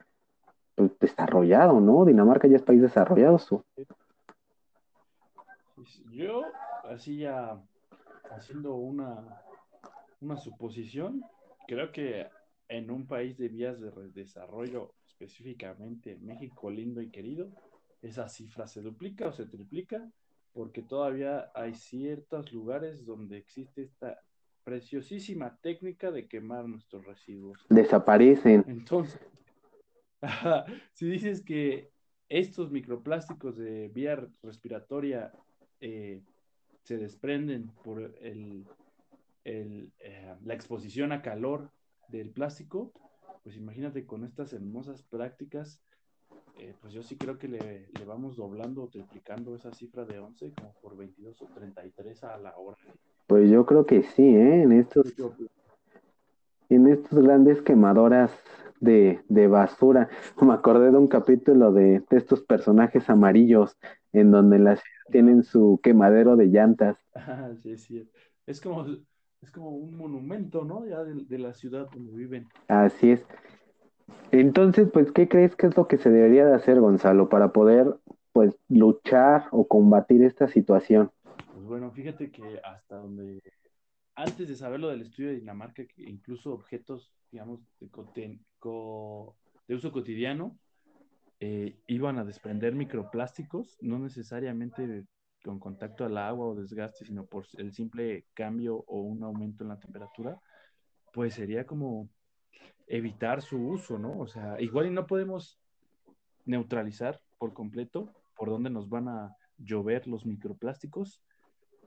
pues 0.76 0.98
desarrollado, 1.00 1.80
¿no? 1.80 2.06
Dinamarca 2.06 2.48
ya 2.48 2.58
es 2.58 2.64
país 2.64 2.82
desarrollado. 2.82 3.38
Su. 3.40 3.64
Yo, 6.12 6.44
así 6.84 7.20
ya 7.20 7.58
haciendo 8.30 8.76
una, 8.76 9.44
una 10.22 10.38
suposición, 10.38 11.24
creo 11.68 11.92
que 11.92 12.28
en 12.68 12.92
un 12.92 13.08
país 13.08 13.38
de 13.38 13.50
vías 13.50 13.80
de 13.80 13.92
desarrollo, 14.14 14.94
específicamente 15.08 16.18
México 16.22 16.70
lindo 16.70 17.02
y 17.02 17.10
querido, 17.10 17.50
esa 18.02 18.30
cifra 18.30 18.68
se 18.68 18.82
duplica 18.82 19.28
o 19.28 19.34
se 19.34 19.46
triplica, 19.46 20.10
porque 20.54 20.82
todavía 20.82 21.52
hay 21.54 21.74
ciertos 21.74 22.52
lugares 22.54 23.06
donde 23.06 23.38
existe 23.38 23.84
esta 23.84 24.20
preciosísima 24.64 25.58
técnica 25.62 26.12
de 26.12 26.28
quemar 26.28 26.68
nuestros 26.68 27.06
residuos. 27.06 27.66
Desaparecen. 27.70 28.64
Entonces, 28.68 29.20
si 30.94 31.10
dices 31.10 31.42
que 31.42 31.92
estos 32.30 32.72
microplásticos 32.72 33.58
de 33.58 33.88
vía 33.88 34.28
respiratoria 34.44 35.32
eh, 35.82 36.22
se 36.90 36.98
desprenden 36.98 37.70
por 37.84 38.02
el, 38.02 38.66
el, 39.44 39.92
eh, 40.00 40.34
la 40.44 40.56
exposición 40.56 41.12
a 41.12 41.22
calor 41.22 41.70
del 42.08 42.32
plástico, 42.32 42.92
pues 43.44 43.56
imagínate 43.58 44.08
con 44.08 44.24
estas 44.24 44.54
hermosas 44.54 45.04
prácticas, 45.04 45.80
eh, 46.58 46.74
pues 46.82 46.92
yo 46.92 47.04
sí 47.04 47.16
creo 47.16 47.38
que 47.38 47.48
le, 47.48 47.90
le, 47.94 48.06
vamos 48.06 48.38
doblando 48.38 48.82
o 48.82 48.88
triplicando 48.88 49.54
esa 49.54 49.72
cifra 49.72 50.04
de 50.04 50.18
11 50.18 50.52
como 50.58 50.74
por 50.82 50.98
22 50.98 51.40
o 51.44 51.46
33 51.54 52.24
a 52.24 52.40
la 52.40 52.58
hora. 52.58 52.76
Pues 53.28 53.52
yo 53.52 53.68
creo 53.68 53.86
que 53.86 54.02
sí, 54.02 54.24
¿eh? 54.24 54.64
En 54.64 54.72
estos, 54.72 55.14
en 56.70 56.88
estos 56.88 57.20
grandes 57.20 57.62
quemadoras 57.62 58.32
de, 58.80 59.22
de, 59.30 59.48
basura. 59.48 60.10
Me 60.42 60.54
acordé 60.54 60.90
de 60.90 60.98
un 60.98 61.08
capítulo 61.08 61.72
de, 61.72 62.04
de, 62.10 62.18
estos 62.18 62.42
personajes 62.42 63.08
amarillos 63.12 63.78
en 64.14 64.32
donde 64.32 64.60
las 64.60 64.82
tienen 65.12 65.44
su 65.44 65.80
quemadero 65.84 66.36
de 66.36 66.48
llantas. 66.48 66.98
Ah, 67.16 67.52
sí, 67.62 67.78
sí. 67.78 68.10
Es 68.46 68.62
como, 68.62 68.86
es 69.42 69.52
como 69.52 69.72
un 69.72 69.96
monumento, 69.96 70.64
¿no? 70.64 70.86
Ya 70.86 71.04
de, 71.04 71.26
de, 71.26 71.38
la 71.38 71.54
ciudad 71.54 71.90
donde 71.92 72.14
viven. 72.14 72.48
Así 72.68 73.12
es. 73.12 73.26
Entonces, 74.32 74.90
pues, 74.92 75.12
¿qué 75.12 75.28
crees 75.28 75.56
que 75.56 75.68
es 75.68 75.76
lo 75.76 75.88
que 75.88 75.98
se 75.98 76.10
debería 76.10 76.46
de 76.46 76.56
hacer, 76.56 76.80
Gonzalo, 76.80 77.30
para 77.30 77.52
poder, 77.52 77.96
pues, 78.32 78.56
luchar 78.70 79.48
o 79.52 79.68
combatir 79.68 80.24
esta 80.24 80.48
situación? 80.48 81.12
Pues 81.54 81.66
bueno, 81.66 81.92
fíjate 81.92 82.32
que 82.32 82.60
hasta 82.64 82.98
donde, 82.98 83.42
antes 84.16 84.48
de 84.48 84.56
saber 84.56 84.80
lo 84.80 84.90
del 84.90 85.02
estudio 85.02 85.30
de 85.30 85.36
Dinamarca, 85.36 85.86
que 85.86 86.04
incluso 86.04 86.54
objetos, 86.54 87.12
digamos, 87.32 87.60
de, 87.80 88.40
de 89.68 89.76
uso 89.76 89.92
cotidiano, 89.92 90.58
eh, 91.40 91.78
iban 91.88 92.20
a 92.20 92.26
desprender 92.26 92.76
microplásticos, 92.76 93.78
no 93.82 93.98
necesariamente 94.00 95.06
con 95.44 95.60
contacto 95.60 96.04
al 96.04 96.18
agua 96.18 96.48
o 96.48 96.56
desgaste, 96.56 97.06
sino 97.06 97.26
por 97.26 97.46
el 97.58 97.74
simple 97.74 98.26
cambio 98.34 98.84
o 98.88 99.02
un 99.02 99.24
aumento 99.24 99.64
en 99.64 99.70
la 99.70 99.80
temperatura, 99.80 100.38
pues 101.14 101.34
sería 101.36 101.66
como 101.66 102.10
evitar 102.88 103.42
su 103.42 103.58
uso, 103.58 103.98
¿no? 103.98 104.20
O 104.20 104.28
sea, 104.28 104.60
igual 104.60 104.94
no 104.94 105.08
podemos 105.08 105.60
neutralizar 106.46 107.22
por 107.38 107.54
completo 107.54 108.12
por 108.36 108.50
dónde 108.50 108.70
nos 108.70 108.90
van 108.90 109.08
a 109.08 109.36
llover 109.58 110.08
los 110.08 110.26
microplásticos, 110.26 111.22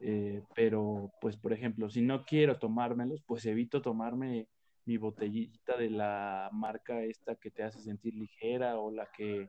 eh, 0.01 0.43
pero 0.55 1.13
pues 1.21 1.37
por 1.37 1.53
ejemplo, 1.53 1.91
si 1.91 2.01
no 2.03 2.25
quiero 2.25 2.59
tomármelos, 2.59 3.23
pues 3.27 3.45
evito 3.47 3.83
tomarme 3.83 4.49
mi 4.85 4.97
botellita 4.97 5.77
de 5.77 5.91
la 5.91 6.49
marca 6.53 7.03
esta 7.03 7.37
que 7.37 7.51
te 7.51 7.63
hace 7.63 7.81
sentir 7.81 8.15
ligera 8.15 8.79
o 8.79 8.91
la 8.91 9.07
que 9.17 9.49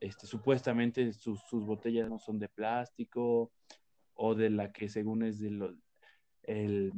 este, 0.00 0.26
supuestamente 0.26 1.12
sus, 1.12 1.40
sus 1.48 1.66
botellas 1.66 2.08
no 2.08 2.18
son 2.18 2.38
de 2.38 2.48
plástico 2.48 3.50
o 4.14 4.34
de 4.34 4.50
la 4.50 4.72
que 4.72 4.88
según 4.88 5.24
es 5.24 5.40
del 5.40 5.76
el 6.44 6.92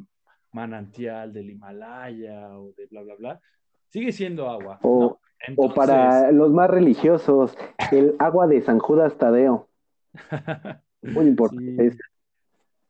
manantial 0.52 1.32
del 1.32 1.50
Himalaya 1.50 2.58
o 2.58 2.72
de 2.72 2.86
bla, 2.86 3.02
bla, 3.02 3.14
bla, 3.14 3.40
sigue 3.88 4.12
siendo 4.12 4.48
agua. 4.48 4.80
O, 4.82 5.18
o 5.56 5.74
para 5.74 6.32
los 6.32 6.50
más 6.50 6.68
religiosos, 6.68 7.56
el 7.92 8.16
agua 8.18 8.46
de 8.46 8.60
San 8.62 8.78
Judas 8.78 9.16
Tadeo. 9.18 9.68
Muy 11.02 11.26
importante. 11.26 11.90
Sí, 11.92 11.98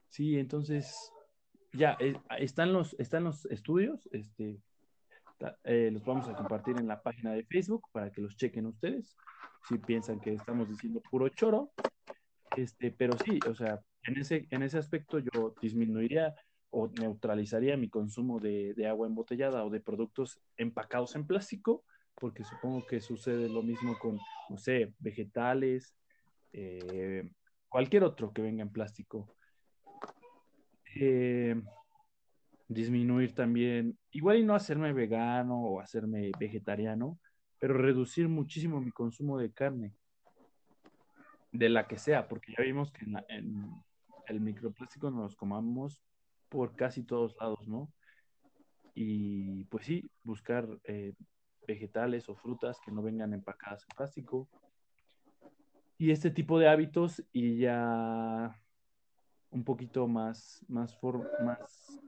sí 0.09 0.38
entonces 0.38 1.12
ya 1.77 1.97
eh, 2.01 2.15
están, 2.39 2.73
los, 2.73 2.95
están 2.99 3.25
los 3.25 3.47
estudios, 3.47 4.09
este, 4.12 4.59
eh, 5.65 5.91
los 5.93 6.05
vamos 6.05 6.29
a 6.29 6.35
compartir 6.35 6.77
en 6.79 6.89
la 6.89 7.03
página 7.03 7.33
de 7.33 7.45
Facebook 7.45 7.87
para 7.93 8.11
que 8.11 8.23
los 8.23 8.37
chequen 8.37 8.67
ustedes, 8.67 9.17
si 9.69 9.79
piensan 9.79 10.21
que 10.21 10.33
estamos 10.33 10.69
diciendo 10.69 11.03
puro 11.11 11.29
choro, 11.29 11.73
este, 12.57 12.91
pero 12.91 13.17
sí, 13.25 13.39
o 13.49 13.55
sea, 13.55 13.81
en 14.05 14.19
ese, 14.19 14.47
en 14.51 14.62
ese 14.62 14.79
aspecto 14.79 15.19
yo 15.19 15.55
disminuiría 15.61 16.35
o 16.71 16.89
neutralizaría 16.89 17.77
mi 17.77 17.89
consumo 17.89 18.41
de, 18.41 18.75
de 18.75 18.87
agua 18.87 19.07
embotellada 19.07 19.65
o 19.65 19.71
de 19.71 19.81
productos 19.81 20.41
empacados 20.57 21.15
en 21.17 21.27
plástico, 21.27 21.85
porque 22.15 22.45
supongo 22.45 22.87
que 22.87 23.01
sucede 23.01 23.49
lo 23.49 23.62
mismo 23.62 23.99
con, 23.99 24.19
no 24.49 24.59
sé, 24.59 24.95
vegetales, 24.99 25.95
eh, 26.53 27.31
cualquier 27.69 28.05
otro 28.05 28.33
que 28.33 28.43
venga 28.43 28.62
en 28.62 28.71
plástico. 28.71 29.36
Eh, 30.98 31.54
disminuir 32.68 33.35
también, 33.35 33.98
igual 34.11 34.38
y 34.38 34.44
no 34.44 34.54
hacerme 34.54 34.92
vegano 34.92 35.61
o 35.61 35.80
hacerme 35.80 36.32
vegetariano, 36.38 37.18
pero 37.59 37.74
reducir 37.74 38.28
muchísimo 38.28 38.80
mi 38.80 38.90
consumo 38.90 39.38
de 39.38 39.52
carne, 39.52 39.94
de 41.52 41.68
la 41.68 41.87
que 41.87 41.98
sea, 41.98 42.26
porque 42.26 42.54
ya 42.56 42.64
vimos 42.64 42.90
que 42.90 43.04
en, 43.28 43.70
el 44.26 44.40
microplástico 44.40 45.11
nos 45.11 45.37
comamos 45.37 46.02
por 46.48 46.74
casi 46.74 47.04
todos 47.04 47.37
lados, 47.40 47.68
¿no? 47.68 47.92
Y 48.94 49.64
pues 49.64 49.87
sí, 49.87 50.11
buscar 50.24 50.66
eh, 50.85 51.12
vegetales 51.66 52.28
o 52.28 52.35
frutas 52.35 52.80
que 52.85 52.90
no 52.90 53.02
vengan 53.02 53.32
empacadas 53.35 53.82
en 53.82 53.96
plástico. 53.96 54.48
Y 55.98 56.11
este 56.11 56.30
tipo 56.30 56.59
de 56.59 56.68
hábitos 56.68 57.22
y 57.32 57.59
ya 57.59 58.59
un 59.57 59.64
poquito 59.64 60.07
más, 60.07 60.64
más, 60.69 60.97
más 61.42 61.99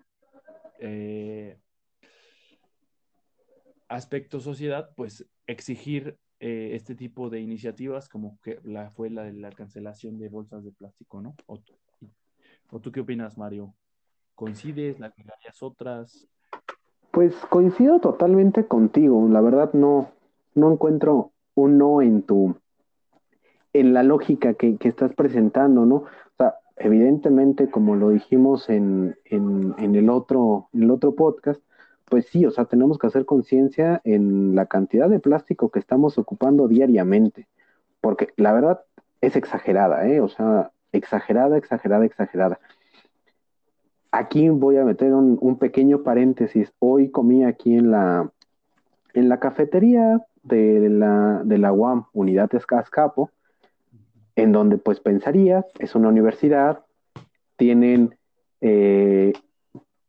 eh, 0.80 1.58
aspecto 3.88 4.38
sociedad, 4.38 4.90
pues 4.94 5.26
exigir 5.46 6.18
eh, 6.40 6.72
este 6.74 6.94
tipo 6.94 7.30
de 7.30 7.40
iniciativas 7.40 8.08
como 8.08 8.38
que 8.42 8.60
la 8.64 8.90
fue 8.90 9.08
la 9.08 9.24
de 9.24 9.32
la 9.32 9.50
cancelación 9.50 10.18
de 10.18 10.28
bolsas 10.28 10.62
de 10.62 10.72
plástico, 10.72 11.22
¿no? 11.22 11.34
¿O, 11.46 11.58
tú 12.80 12.92
qué 12.92 13.00
opinas, 13.00 13.38
Mario? 13.38 13.74
¿Coincides? 14.34 15.00
¿La 15.00 15.12
otras? 15.62 16.28
Pues 17.10 17.34
coincido 17.48 17.98
totalmente 17.98 18.66
contigo. 18.66 19.26
La 19.30 19.40
verdad 19.40 19.72
no, 19.72 20.12
no 20.54 20.70
encuentro 20.70 21.32
un 21.54 21.78
no 21.78 22.02
en 22.02 22.22
tu, 22.22 22.54
en 23.72 23.94
la 23.94 24.02
lógica 24.02 24.52
que, 24.52 24.76
que 24.76 24.88
estás 24.88 25.14
presentando, 25.14 25.86
¿no? 25.86 25.96
O 25.96 26.36
sea, 26.36 26.54
evidentemente, 26.80 27.70
como 27.70 27.96
lo 27.96 28.10
dijimos 28.10 28.68
en, 28.68 29.16
el 29.24 30.10
otro, 30.10 30.68
en 30.72 30.84
el 30.84 30.90
otro 30.90 31.14
podcast, 31.14 31.60
pues 32.04 32.26
sí, 32.26 32.46
o 32.46 32.50
sea, 32.50 32.64
tenemos 32.64 32.98
que 32.98 33.06
hacer 33.06 33.26
conciencia 33.26 34.00
en 34.04 34.54
la 34.54 34.66
cantidad 34.66 35.08
de 35.08 35.20
plástico 35.20 35.70
que 35.70 35.78
estamos 35.78 36.18
ocupando 36.18 36.68
diariamente, 36.68 37.46
porque 38.00 38.28
la 38.36 38.52
verdad 38.52 38.80
es 39.20 39.36
exagerada, 39.36 40.08
¿eh? 40.08 40.20
O 40.20 40.28
sea, 40.28 40.70
exagerada, 40.92 41.58
exagerada, 41.58 42.04
exagerada. 42.06 42.58
Aquí 44.10 44.48
voy 44.48 44.78
a 44.78 44.84
meter 44.84 45.12
un, 45.12 45.58
pequeño 45.58 46.02
paréntesis. 46.02 46.72
Hoy 46.78 47.10
comí 47.10 47.44
aquí 47.44 47.74
en 47.74 47.90
la, 47.90 48.30
en 49.12 49.28
la 49.28 49.38
cafetería 49.38 50.24
de 50.42 50.88
la, 50.88 51.42
de 51.44 51.58
la 51.58 51.72
UAM, 51.72 52.06
Unidad 52.14 52.54
Escascapo, 52.54 53.30
en 54.38 54.52
donde 54.52 54.78
pues 54.78 55.00
pensaría, 55.00 55.66
es 55.80 55.96
una 55.96 56.08
universidad, 56.08 56.84
tienen 57.56 58.16
eh, 58.60 59.32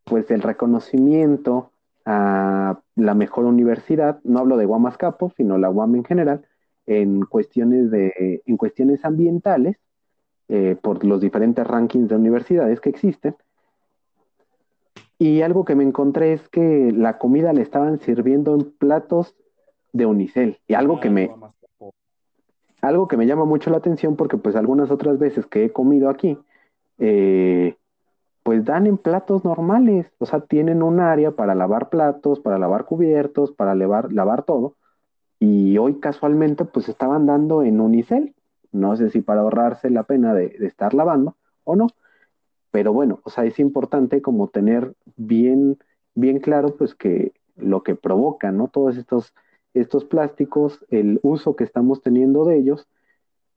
pues 0.03 0.29
el 0.29 0.43
reconocimiento 0.43 1.71
a 2.05 2.79
la 2.95 3.15
mejor 3.15 3.45
universidad, 3.45 4.19
no 4.23 4.37
hablo 4.37 4.57
de 4.57 4.67
Capo, 4.99 5.33
sino 5.35 5.57
la 5.57 5.71
UAM 5.71 5.95
en 5.95 6.03
general, 6.03 6.45
en 6.85 7.21
cuestiones, 7.25 7.89
de, 7.89 8.43
en 8.45 8.55
cuestiones 8.55 9.03
ambientales, 9.03 9.77
eh, 10.47 10.77
por 10.79 11.03
los 11.03 11.21
diferentes 11.21 11.65
rankings 11.65 12.07
de 12.07 12.15
universidades 12.15 12.79
que 12.79 12.89
existen. 12.89 13.35
Y 15.17 15.41
algo 15.41 15.65
que 15.65 15.75
me 15.75 15.83
encontré 15.83 16.33
es 16.33 16.47
que 16.49 16.91
la 16.95 17.17
comida 17.17 17.51
le 17.51 17.63
estaban 17.63 17.99
sirviendo 17.99 18.53
en 18.53 18.71
platos 18.77 19.35
de 19.91 20.05
unicel. 20.05 20.59
Y 20.67 20.75
algo 20.75 20.99
que 20.99 21.09
me, 21.09 21.31
algo 22.81 23.07
que 23.07 23.17
me 23.17 23.27
llama 23.27 23.45
mucho 23.45 23.69
la 23.69 23.77
atención 23.77 24.15
porque 24.15 24.37
pues 24.37 24.55
algunas 24.55 24.91
otras 24.91 25.19
veces 25.19 25.45
que 25.45 25.65
he 25.65 25.71
comido 25.71 26.09
aquí, 26.09 26.37
eh, 26.97 27.75
pues 28.43 28.65
dan 28.65 28.87
en 28.87 28.97
platos 28.97 29.43
normales, 29.45 30.11
o 30.17 30.25
sea, 30.25 30.41
tienen 30.41 30.81
un 30.81 30.99
área 30.99 31.31
para 31.31 31.55
lavar 31.55 31.89
platos, 31.89 32.39
para 32.39 32.57
lavar 32.57 32.85
cubiertos, 32.85 33.51
para 33.51 33.75
lavar, 33.75 34.11
lavar 34.11 34.43
todo, 34.43 34.75
y 35.39 35.77
hoy 35.77 35.99
casualmente 35.99 36.65
pues 36.65 36.89
estaban 36.89 37.25
dando 37.25 37.63
en 37.63 37.79
unicel, 37.79 38.35
no 38.71 38.95
sé 38.95 39.09
si 39.09 39.21
para 39.21 39.41
ahorrarse 39.41 39.89
la 39.89 40.03
pena 40.03 40.33
de, 40.33 40.55
estar 40.61 40.93
lavando 40.93 41.35
o 41.63 41.75
no, 41.75 41.87
pero 42.71 42.93
bueno, 42.93 43.19
o 43.23 43.29
sea, 43.29 43.45
es 43.45 43.59
importante 43.59 44.21
como 44.21 44.49
tener 44.49 44.93
bien, 45.15 45.77
bien 46.15 46.39
claro 46.39 46.75
pues 46.77 46.95
que 46.95 47.33
lo 47.55 47.83
que 47.83 47.95
provoca, 47.95 48.51
¿no? 48.51 48.67
Todos 48.67 48.97
estos 48.97 49.33
estos 49.73 50.05
plásticos, 50.05 50.85
el 50.89 51.19
uso 51.23 51.55
que 51.55 51.63
estamos 51.63 52.01
teniendo 52.01 52.45
de 52.45 52.57
ellos 52.57 52.87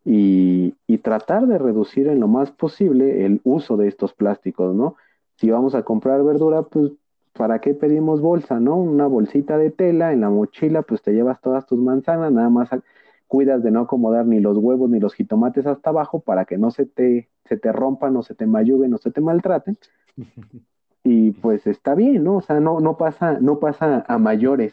y, 0.05 0.75
tratar 1.03 1.49
de 1.49 1.59
reducir 1.59 2.07
en 2.07 2.21
lo 2.21 2.29
más 2.29 2.53
posible 2.53 3.27
el 3.27 3.41
uso 3.43 3.77
de 3.77 3.89
estos 3.89 4.15
plásticos, 4.15 4.73
¿no? 4.73 4.95
Si 5.35 5.51
vamos 5.51 5.75
a 5.75 5.83
comprar 5.83 6.23
verdura, 6.23 6.63
pues 6.63 6.93
¿para 7.33 7.61
qué 7.61 7.75
pedimos 7.75 8.21
bolsa, 8.21 8.61
no? 8.61 8.77
Una 8.77 9.09
bolsita 9.09 9.59
de 9.59 9.73
tela, 9.73 10.13
en 10.13 10.21
la 10.21 10.31
mochila 10.31 10.83
pues 10.83 11.03
te 11.03 11.13
llevas 11.13 11.41
todas 11.41 11.67
tus 11.67 11.81
manzanas, 11.81 12.31
nada 12.31 12.51
más 12.51 12.71
cuidas 13.27 13.65
de 13.65 13.73
no 13.73 13.81
acomodar 13.81 14.27
ni 14.27 14.39
los 14.39 14.59
huevos 14.59 14.91
ni 14.91 15.01
los 15.01 15.15
jitomates 15.15 15.67
hasta 15.67 15.91
abajo 15.91 16.21
para 16.21 16.45
que 16.45 16.57
no 16.57 16.71
se 16.71 16.87
te, 16.87 17.29
se 17.47 17.57
te 17.57 17.73
rompan, 17.73 18.15
no 18.15 18.23
se 18.23 18.35
te 18.35 18.47
mayuguen, 18.47 18.93
no 18.93 18.99
se 18.99 19.11
te 19.11 19.21
maltraten. 19.21 19.77
Y 21.05 21.33
pues 21.33 21.67
está 21.67 21.97
bien, 21.97 22.23
¿no? 22.23 22.37
O 22.37 22.43
sea, 22.43 22.61
no, 22.61 22.79
no 22.79 22.97
pasa, 22.97 23.39
no 23.41 23.59
pasa 23.59 24.05
a 24.07 24.19
mayores. 24.19 24.73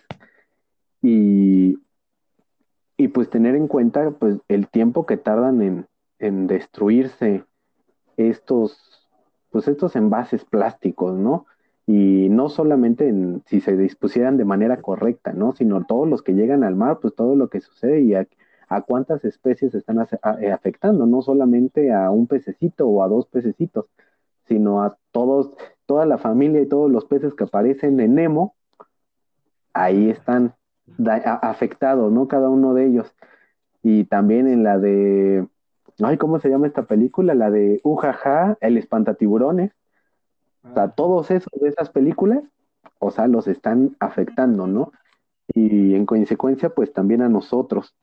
Y, 1.02 1.80
y 2.98 3.08
pues 3.10 3.30
tener 3.30 3.56
en 3.56 3.68
cuenta 3.68 4.12
pues 4.12 4.38
el 4.48 4.68
tiempo 4.68 5.06
que 5.06 5.18
tardan 5.18 5.62
en, 5.62 5.88
en 6.20 6.48
destruirse 6.48 7.46
estos, 8.18 9.10
pues 9.50 9.68
estos 9.68 9.96
envases 9.96 10.44
plásticos, 10.46 11.18
¿no? 11.18 11.46
y 11.92 12.30
no 12.30 12.50
solamente 12.50 13.08
en, 13.08 13.42
si 13.48 13.62
se 13.62 13.76
dispusieran 13.76 14.38
de 14.38 14.46
manera 14.46 14.80
correcta, 14.80 15.34
¿no? 15.34 15.54
Sino 15.54 15.84
todos 15.86 16.08
los 16.08 16.22
que 16.22 16.36
llegan 16.36 16.64
al 16.64 16.76
mar, 16.76 17.00
pues 17.02 17.16
todo 17.16 17.36
lo 17.36 17.50
que 17.50 17.62
sucede 17.62 18.02
y 18.02 18.14
a, 18.14 18.28
cuántas 18.86 19.26
especies 19.26 19.74
están 19.74 19.98
eh, 20.40 20.52
afectando, 20.52 21.08
no 21.08 21.24
solamente 21.24 21.92
a 21.92 22.12
un 22.12 22.28
pececito 22.28 22.88
o 22.88 23.02
a 23.02 23.08
dos 23.08 23.26
pececitos, 23.26 23.88
sino 24.48 24.84
a 24.84 25.00
todos, 25.12 25.58
toda 25.88 26.06
la 26.06 26.20
familia 26.20 26.62
y 26.62 26.68
todos 26.68 26.92
los 26.92 27.06
peces 27.06 27.34
que 27.34 27.46
aparecen 27.46 28.00
en 28.00 28.14
Nemo, 28.14 28.54
ahí 29.74 30.12
están 30.12 30.54
afectados, 31.42 32.12
¿no? 32.12 32.28
Cada 32.28 32.50
uno 32.50 32.74
de 32.74 32.88
ellos. 32.88 33.14
Y 33.84 34.06
también 34.06 34.48
en 34.48 34.64
la 34.64 34.78
de, 34.78 35.48
ay, 36.02 36.18
¿cómo 36.18 36.40
se 36.40 36.50
llama 36.50 36.68
esta 36.68 36.84
película? 36.84 37.34
La 37.34 37.50
de 37.52 37.82
Ujaja, 37.84 38.58
el 38.62 38.78
espantatiburones 38.78 39.72
o 40.64 40.74
sea, 40.74 40.90
todos 40.90 41.32
esos 41.32 41.52
de 41.60 41.70
esas 41.70 41.90
películas, 41.90 42.44
o 43.00 43.12
sea, 43.12 43.28
los 43.28 43.48
están 43.48 43.96
afectando, 44.00 44.68
¿no? 44.68 44.92
Y 45.54 45.96
en 45.96 46.06
consecuencia, 46.06 46.70
pues 46.70 46.94
también 46.94 47.22
a 47.22 47.30
nosotros. 47.30 47.96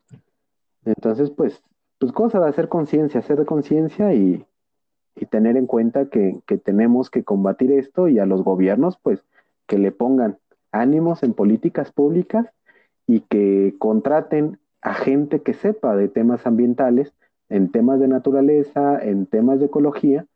Entonces, 0.84 1.30
pues, 1.30 1.62
pues 1.98 2.12
cosa 2.12 2.40
de 2.40 2.48
hacer 2.48 2.68
conciencia, 2.68 3.20
hacer 3.20 3.44
conciencia 3.44 4.14
y, 4.14 4.44
y, 5.14 5.26
tener 5.26 5.56
en 5.56 5.66
cuenta 5.66 6.08
que, 6.08 6.40
que 6.46 6.58
tenemos 6.58 7.10
que 7.10 7.24
combatir 7.24 7.72
esto 7.72 8.08
y 8.08 8.18
a 8.18 8.26
los 8.26 8.42
gobiernos, 8.42 8.98
pues, 9.02 9.24
que 9.66 9.78
le 9.78 9.92
pongan 9.92 10.38
ánimos 10.72 11.22
en 11.22 11.34
políticas 11.34 11.92
públicas 11.92 12.46
y 13.06 13.20
que 13.20 13.74
contraten 13.78 14.58
a 14.80 14.94
gente 14.94 15.42
que 15.42 15.54
sepa 15.54 15.96
de 15.96 16.08
temas 16.08 16.46
ambientales, 16.46 17.12
en 17.48 17.70
temas 17.70 18.00
de 18.00 18.08
naturaleza, 18.08 18.98
en 18.98 19.26
temas 19.26 19.60
de 19.60 19.66
ecología, 19.66 20.26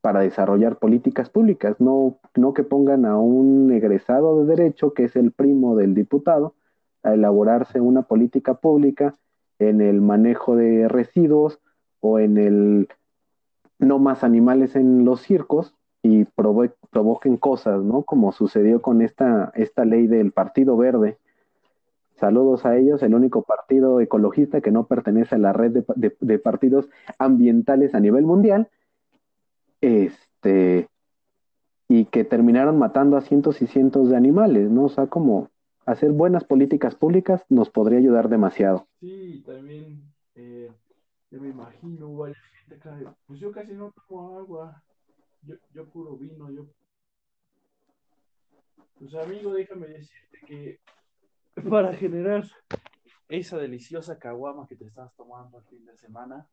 para 0.00 0.20
desarrollar 0.20 0.78
políticas 0.78 1.30
públicas, 1.30 1.80
no, 1.80 2.18
no 2.36 2.54
que 2.54 2.62
pongan 2.62 3.06
a 3.06 3.18
un 3.18 3.72
egresado 3.72 4.40
de 4.44 4.56
derecho, 4.56 4.92
que 4.92 5.04
es 5.04 5.16
el 5.16 5.32
primo 5.32 5.76
del 5.76 5.94
diputado, 5.94 6.54
a 7.02 7.14
elaborarse 7.14 7.80
una 7.80 8.02
política 8.02 8.54
pública 8.54 9.16
en 9.58 9.80
el 9.80 10.00
manejo 10.00 10.54
de 10.56 10.88
residuos 10.88 11.60
o 12.00 12.18
en 12.18 12.36
el 12.36 12.88
no 13.78 13.98
más 13.98 14.24
animales 14.24 14.76
en 14.76 15.04
los 15.04 15.22
circos 15.22 15.74
y 16.02 16.24
provoquen 16.24 17.36
cosas, 17.36 17.82
¿no? 17.82 18.02
Como 18.02 18.32
sucedió 18.32 18.80
con 18.80 19.02
esta, 19.02 19.52
esta 19.54 19.84
ley 19.84 20.06
del 20.06 20.32
Partido 20.32 20.76
Verde. 20.76 21.18
Saludos 22.16 22.64
a 22.64 22.76
ellos, 22.76 23.02
el 23.02 23.14
único 23.14 23.42
partido 23.42 24.00
ecologista 24.00 24.60
que 24.60 24.70
no 24.70 24.86
pertenece 24.86 25.34
a 25.34 25.38
la 25.38 25.52
red 25.52 25.84
de 25.94 26.38
partidos 26.38 26.88
ambientales 27.18 27.94
a 27.94 28.00
nivel 28.00 28.24
mundial, 28.24 28.70
este, 29.80 30.88
y 31.88 32.06
que 32.06 32.24
terminaron 32.24 32.78
matando 32.78 33.16
a 33.16 33.20
cientos 33.20 33.62
y 33.62 33.66
cientos 33.66 34.08
de 34.08 34.16
animales, 34.16 34.70
¿no? 34.70 34.84
O 34.84 34.88
sea, 34.88 35.06
como 35.06 35.50
hacer 35.84 36.12
buenas 36.12 36.44
políticas 36.44 36.94
públicas 36.94 37.44
nos 37.48 37.70
podría 37.70 37.98
ayudar 37.98 38.28
demasiado. 38.28 38.86
Sí, 39.00 39.42
también, 39.46 40.02
eh, 40.34 40.70
yo 41.30 41.40
me 41.40 41.48
imagino, 41.48 42.16
pues 43.26 43.40
yo 43.40 43.52
casi 43.52 43.72
no 43.74 43.92
tomo 44.08 44.38
agua, 44.38 44.82
yo, 45.42 45.54
yo 45.72 45.84
puro 45.86 46.16
vino, 46.16 46.50
yo... 46.50 46.66
Pues 48.98 49.14
amigo, 49.14 49.52
déjame 49.52 49.88
decirte 49.88 50.38
que 50.46 50.80
para 51.62 51.94
generar 51.94 52.44
esa 53.28 53.58
deliciosa 53.58 54.18
caguama 54.18 54.66
que 54.66 54.76
te 54.76 54.84
estás 54.84 55.14
tomando 55.14 55.58
el 55.58 55.64
fin 55.64 55.84
de 55.84 55.96
semana, 55.96 56.46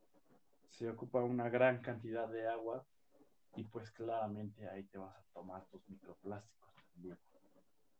se 0.70 0.90
ocupa 0.90 1.24
una 1.24 1.50
gran 1.50 1.82
cantidad 1.82 2.28
de 2.28 2.48
agua 2.48 2.86
y 3.56 3.64
pues 3.66 3.92
claramente 3.92 4.68
ahí 4.70 4.84
te 4.86 4.98
vas 4.98 5.16
a 5.16 5.24
tomar 5.34 5.66
tus 5.68 5.88
microplásticos 5.88 6.74
también. 6.94 7.18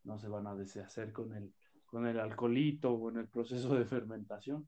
No 0.04 0.18
se 0.18 0.28
van 0.28 0.48
a 0.48 0.56
deshacer 0.56 1.14
con 1.14 1.34
el, 1.36 1.54
con 1.86 2.08
el 2.08 2.20
alcoholito 2.20 2.92
o 2.94 3.10
en 3.10 3.18
el 3.18 3.28
proceso 3.28 3.76
de 3.76 3.86
fermentación, 3.86 4.68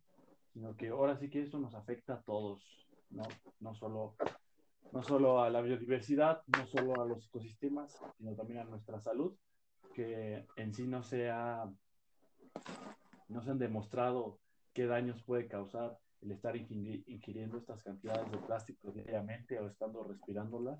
sino 0.53 0.75
que 0.75 0.89
ahora 0.89 1.17
sí 1.17 1.29
que 1.29 1.41
eso 1.41 1.59
nos 1.59 1.73
afecta 1.73 2.15
a 2.15 2.21
todos, 2.21 2.87
no, 3.09 3.23
no, 3.59 3.73
solo, 3.73 4.15
no 4.91 5.03
solo 5.03 5.41
a 5.41 5.49
la 5.49 5.61
biodiversidad, 5.61 6.43
no 6.55 6.67
solo 6.67 7.01
a 7.01 7.05
los 7.05 7.25
ecosistemas, 7.25 7.99
sino 8.17 8.35
también 8.35 8.59
a 8.59 8.65
nuestra 8.65 9.01
salud, 9.01 9.35
que 9.93 10.45
en 10.55 10.73
sí 10.73 10.87
no 10.87 11.03
se, 11.03 11.29
no 13.29 13.41
se 13.41 13.51
han 13.51 13.59
demostrado 13.59 14.39
qué 14.73 14.85
daños 14.85 15.21
puede 15.23 15.47
causar 15.47 15.97
el 16.21 16.31
estar 16.31 16.55
ingiriendo 16.55 17.57
estas 17.57 17.83
cantidades 17.83 18.29
de 18.31 18.37
plástico 18.39 18.91
diariamente 18.91 19.59
o 19.59 19.67
estando 19.67 20.03
respirándolas 20.03 20.79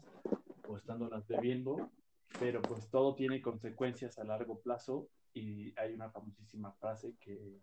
o 0.67 0.77
estándolas 0.77 1.27
bebiendo, 1.27 1.89
pero 2.39 2.61
pues 2.61 2.89
todo 2.89 3.15
tiene 3.15 3.41
consecuencias 3.41 4.17
a 4.17 4.23
largo 4.23 4.59
plazo 4.59 5.07
y 5.33 5.77
hay 5.79 5.93
una 5.93 6.09
famosísima 6.09 6.71
frase 6.73 7.13
que 7.19 7.59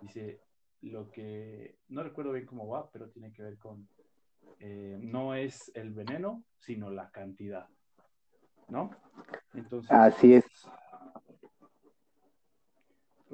dice 0.00 0.40
lo 0.82 1.10
que, 1.10 1.78
no 1.88 2.02
recuerdo 2.02 2.32
bien 2.32 2.46
cómo 2.46 2.68
va, 2.68 2.90
pero 2.90 3.08
tiene 3.08 3.32
que 3.32 3.42
ver 3.42 3.58
con, 3.58 3.88
eh, 4.60 4.98
no 5.00 5.34
es 5.34 5.72
el 5.74 5.92
veneno, 5.92 6.44
sino 6.58 6.90
la 6.90 7.10
cantidad, 7.10 7.66
¿no? 8.68 8.90
Entonces, 9.54 9.90
Así 9.90 10.34
es. 10.34 10.44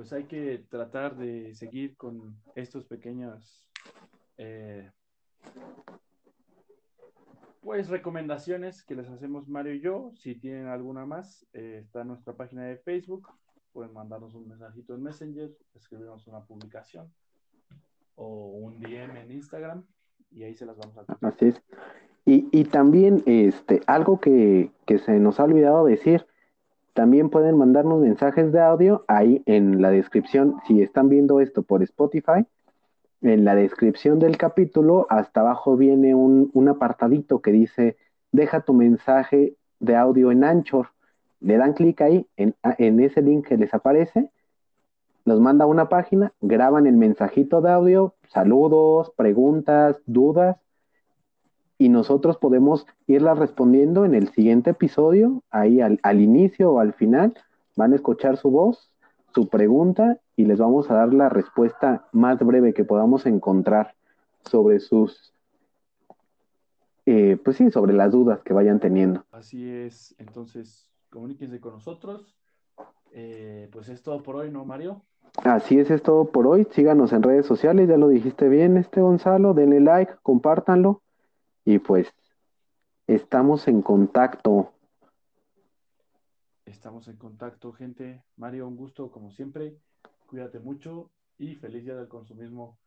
Pues 0.01 0.15
hay 0.15 0.25
que 0.25 0.65
tratar 0.71 1.15
de 1.15 1.55
seguir 1.55 1.95
con 1.99 2.35
estos 2.55 2.87
pequeños 2.87 3.69
eh, 4.39 4.91
pues 7.61 7.87
recomendaciones 7.91 8.83
que 8.83 8.95
les 8.95 9.11
hacemos 9.11 9.47
Mario 9.47 9.75
y 9.75 9.81
yo. 9.81 10.13
Si 10.17 10.37
tienen 10.37 10.69
alguna 10.69 11.05
más, 11.05 11.47
eh, 11.53 11.83
está 11.85 12.01
en 12.01 12.09
nuestra 12.09 12.33
página 12.33 12.65
de 12.65 12.79
Facebook. 12.79 13.29
Pueden 13.75 13.93
mandarnos 13.93 14.35
un 14.35 14.49
mensajito 14.49 14.95
en 14.95 15.03
Messenger, 15.03 15.51
escribirnos 15.75 16.27
una 16.27 16.47
publicación 16.47 17.13
o 18.15 18.47
un 18.53 18.81
DM 18.81 19.19
en 19.19 19.33
Instagram 19.33 19.85
y 20.31 20.45
ahí 20.45 20.55
se 20.55 20.65
las 20.65 20.79
vamos 20.79 20.97
a 20.97 21.29
Así 21.29 21.49
es. 21.49 21.63
Y, 22.25 22.49
y 22.59 22.65
también 22.65 23.23
este, 23.27 23.83
algo 23.87 24.19
que, 24.19 24.73
que 24.87 24.99
se 24.99 25.21
nos 25.21 25.39
ha 25.41 25.45
olvidado 25.45 25.85
decir, 25.85 26.27
también 26.93 27.31
pueden 27.31 27.57
mandarnos 27.57 28.01
mensajes 28.01 28.53
de 28.53 28.61
audio 28.61 29.05
ahí 29.09 29.43
en 29.47 29.81
la 29.81 29.91
descripción. 29.91 30.57
Si 30.67 30.83
están 30.83 31.09
viendo 31.09 31.41
esto 31.41 31.63
por 31.63 31.83
Spotify, 31.83 32.47
en 33.23 33.45
la 33.45 33.55
descripción 33.55 34.19
del 34.19 34.37
capítulo, 34.37 35.07
hasta 35.11 35.41
abajo 35.41 35.77
viene 35.77 36.15
un, 36.15 36.69
apartadito 36.69 37.41
que 37.41 37.53
dice, 37.53 37.97
deja 38.33 38.61
tu 38.61 38.73
mensaje 38.73 39.55
de 39.79 39.97
audio 39.97 40.33
en 40.33 40.45
Anchor. 40.45 40.89
Le 41.41 41.57
dan 41.57 41.75
clic 41.75 42.01
ahí, 42.01 42.27
en, 42.37 42.55
en, 42.63 43.01
ese 43.01 43.23
link 43.23 43.47
que 43.47 43.57
les 43.57 43.73
aparece, 43.73 44.31
nos 45.25 45.41
manda 45.41 45.67
una 45.67 45.89
página, 45.89 46.33
graban 46.41 46.87
el 46.87 46.97
mensajito 46.97 47.61
de 47.61 47.71
audio, 47.71 48.15
saludos, 48.29 49.13
preguntas, 49.17 50.01
dudas, 50.07 50.57
y 51.81 51.89
nosotros 51.89 52.37
podemos 52.37 52.87
irlas 53.07 53.39
respondiendo 53.39 54.05
en 54.05 54.15
el 54.15 54.29
siguiente 54.35 54.69
episodio, 54.69 55.43
ahí 55.51 55.81
al, 55.81 55.99
al 56.03 56.21
inicio 56.21 56.73
o 56.73 56.79
al 56.79 56.93
final, 56.93 57.33
van 57.75 57.95
a 57.95 57.97
escuchar 57.97 58.37
su 58.37 58.51
voz, 58.51 58.91
su 59.33 59.49
pregunta, 59.49 60.19
y 60.37 60.45
les 60.45 60.59
vamos 60.59 60.91
a 60.91 60.95
dar 60.97 61.15
la 61.15 61.31
respuesta 61.31 62.07
más 62.13 62.39
breve 62.41 62.75
que 62.75 62.85
podamos 62.85 63.25
encontrar 63.25 63.95
sobre 64.45 64.79
sus, 64.79 65.33
eh, 67.07 67.39
pues 67.43 67.57
sí, 67.57 67.71
sobre 67.71 67.95
las 67.95 68.13
dudas 68.13 68.43
que 68.43 68.53
vayan 68.53 68.79
teniendo. 68.79 69.25
Así 69.33 69.67
es, 69.67 70.15
entonces 70.19 70.87
comuníquense 71.09 71.61
con 71.61 71.73
nosotros. 71.73 72.37
Eh, 73.13 73.71
pues 73.73 73.89
es 73.89 74.03
todo 74.03 74.23
por 74.23 74.37
hoy, 74.37 74.51
¿no, 74.51 74.67
Mario? 74.67 75.01
Así 75.45 75.79
es, 75.79 75.91
es 75.91 76.03
todo 76.03 76.27
por 76.27 76.47
hoy. 76.47 76.67
Síganos 76.73 77.15
en 77.15 77.23
redes 77.23 77.47
sociales, 77.47 77.89
ya 77.89 77.97
lo 77.97 78.09
dijiste 78.09 78.51
bien, 78.51 78.77
este 78.77 79.01
Gonzalo. 79.01 79.55
Denle 79.55 79.81
like, 79.81 80.13
compártanlo 80.23 81.01
y 81.65 81.79
pues 81.79 82.13
estamos 83.07 83.69
en 83.69 83.83
contacto. 83.83 84.73
Estamos 86.65 87.09
en 87.09 87.17
contacto, 87.17 87.73
gente. 87.73 88.23
Mario, 88.37 88.69
un 88.69 88.77
gusto 88.77 89.11
como 89.11 89.31
siempre. 89.33 89.77
Cuídate 90.27 90.61
mucho 90.61 91.11
y 91.39 91.57
feliz 91.57 91.85
día 91.85 91.97
del 91.97 92.09
consumismo. 92.09 92.79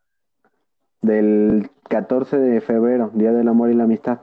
Del 1.02 1.70
14 1.90 2.38
de 2.38 2.62
febrero, 2.62 3.12
Día 3.14 3.34
del 3.34 3.48
Amor 3.50 3.70
y 3.70 3.74
la 3.74 3.84
Amistad. 3.84 4.22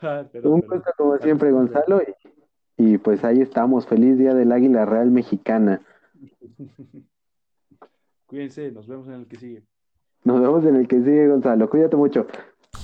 Un 0.44 0.60
gusto 0.60 0.92
como 0.98 1.16
siempre, 1.18 1.50
Gonzalo. 1.50 2.02
Y 2.76 2.98
pues 2.98 3.24
ahí 3.24 3.40
estamos, 3.40 3.86
feliz 3.86 4.18
día 4.18 4.34
del 4.34 4.52
Águila 4.52 4.84
Real 4.84 5.10
Mexicana. 5.10 5.80
Cuídense, 8.26 8.70
nos 8.72 8.86
vemos 8.86 9.06
en 9.08 9.14
el 9.14 9.26
que 9.26 9.36
sigue. 9.36 9.62
Nos 10.24 10.40
vemos 10.40 10.64
en 10.66 10.76
el 10.76 10.86
que 10.86 10.98
sigue, 11.00 11.28
Gonzalo. 11.28 11.70
Cuídate 11.70 11.96
mucho. 11.96 12.26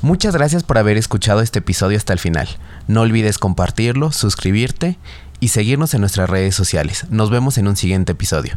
Muchas 0.03 0.35
gracias 0.35 0.65
por 0.65 0.79
haber 0.79 0.97
escuchado 0.97 1.43
este 1.43 1.61
episodio 1.61 1.97
hasta 1.97 2.13
el 2.13 2.19
final. 2.19 2.49
No 2.89 3.03
olvides 3.03 3.39
compartirlo, 3.39 4.11
suscribirte 4.11 4.99
y 5.39 5.49
seguirnos 5.49 5.95
en 5.95 6.01
nuestras 6.01 6.29
redes 6.29 6.57
sociales. 6.57 7.07
Nos 7.09 7.31
vemos 7.31 7.57
en 7.57 7.69
un 7.69 7.77
siguiente 7.77 8.11
episodio. 8.11 8.57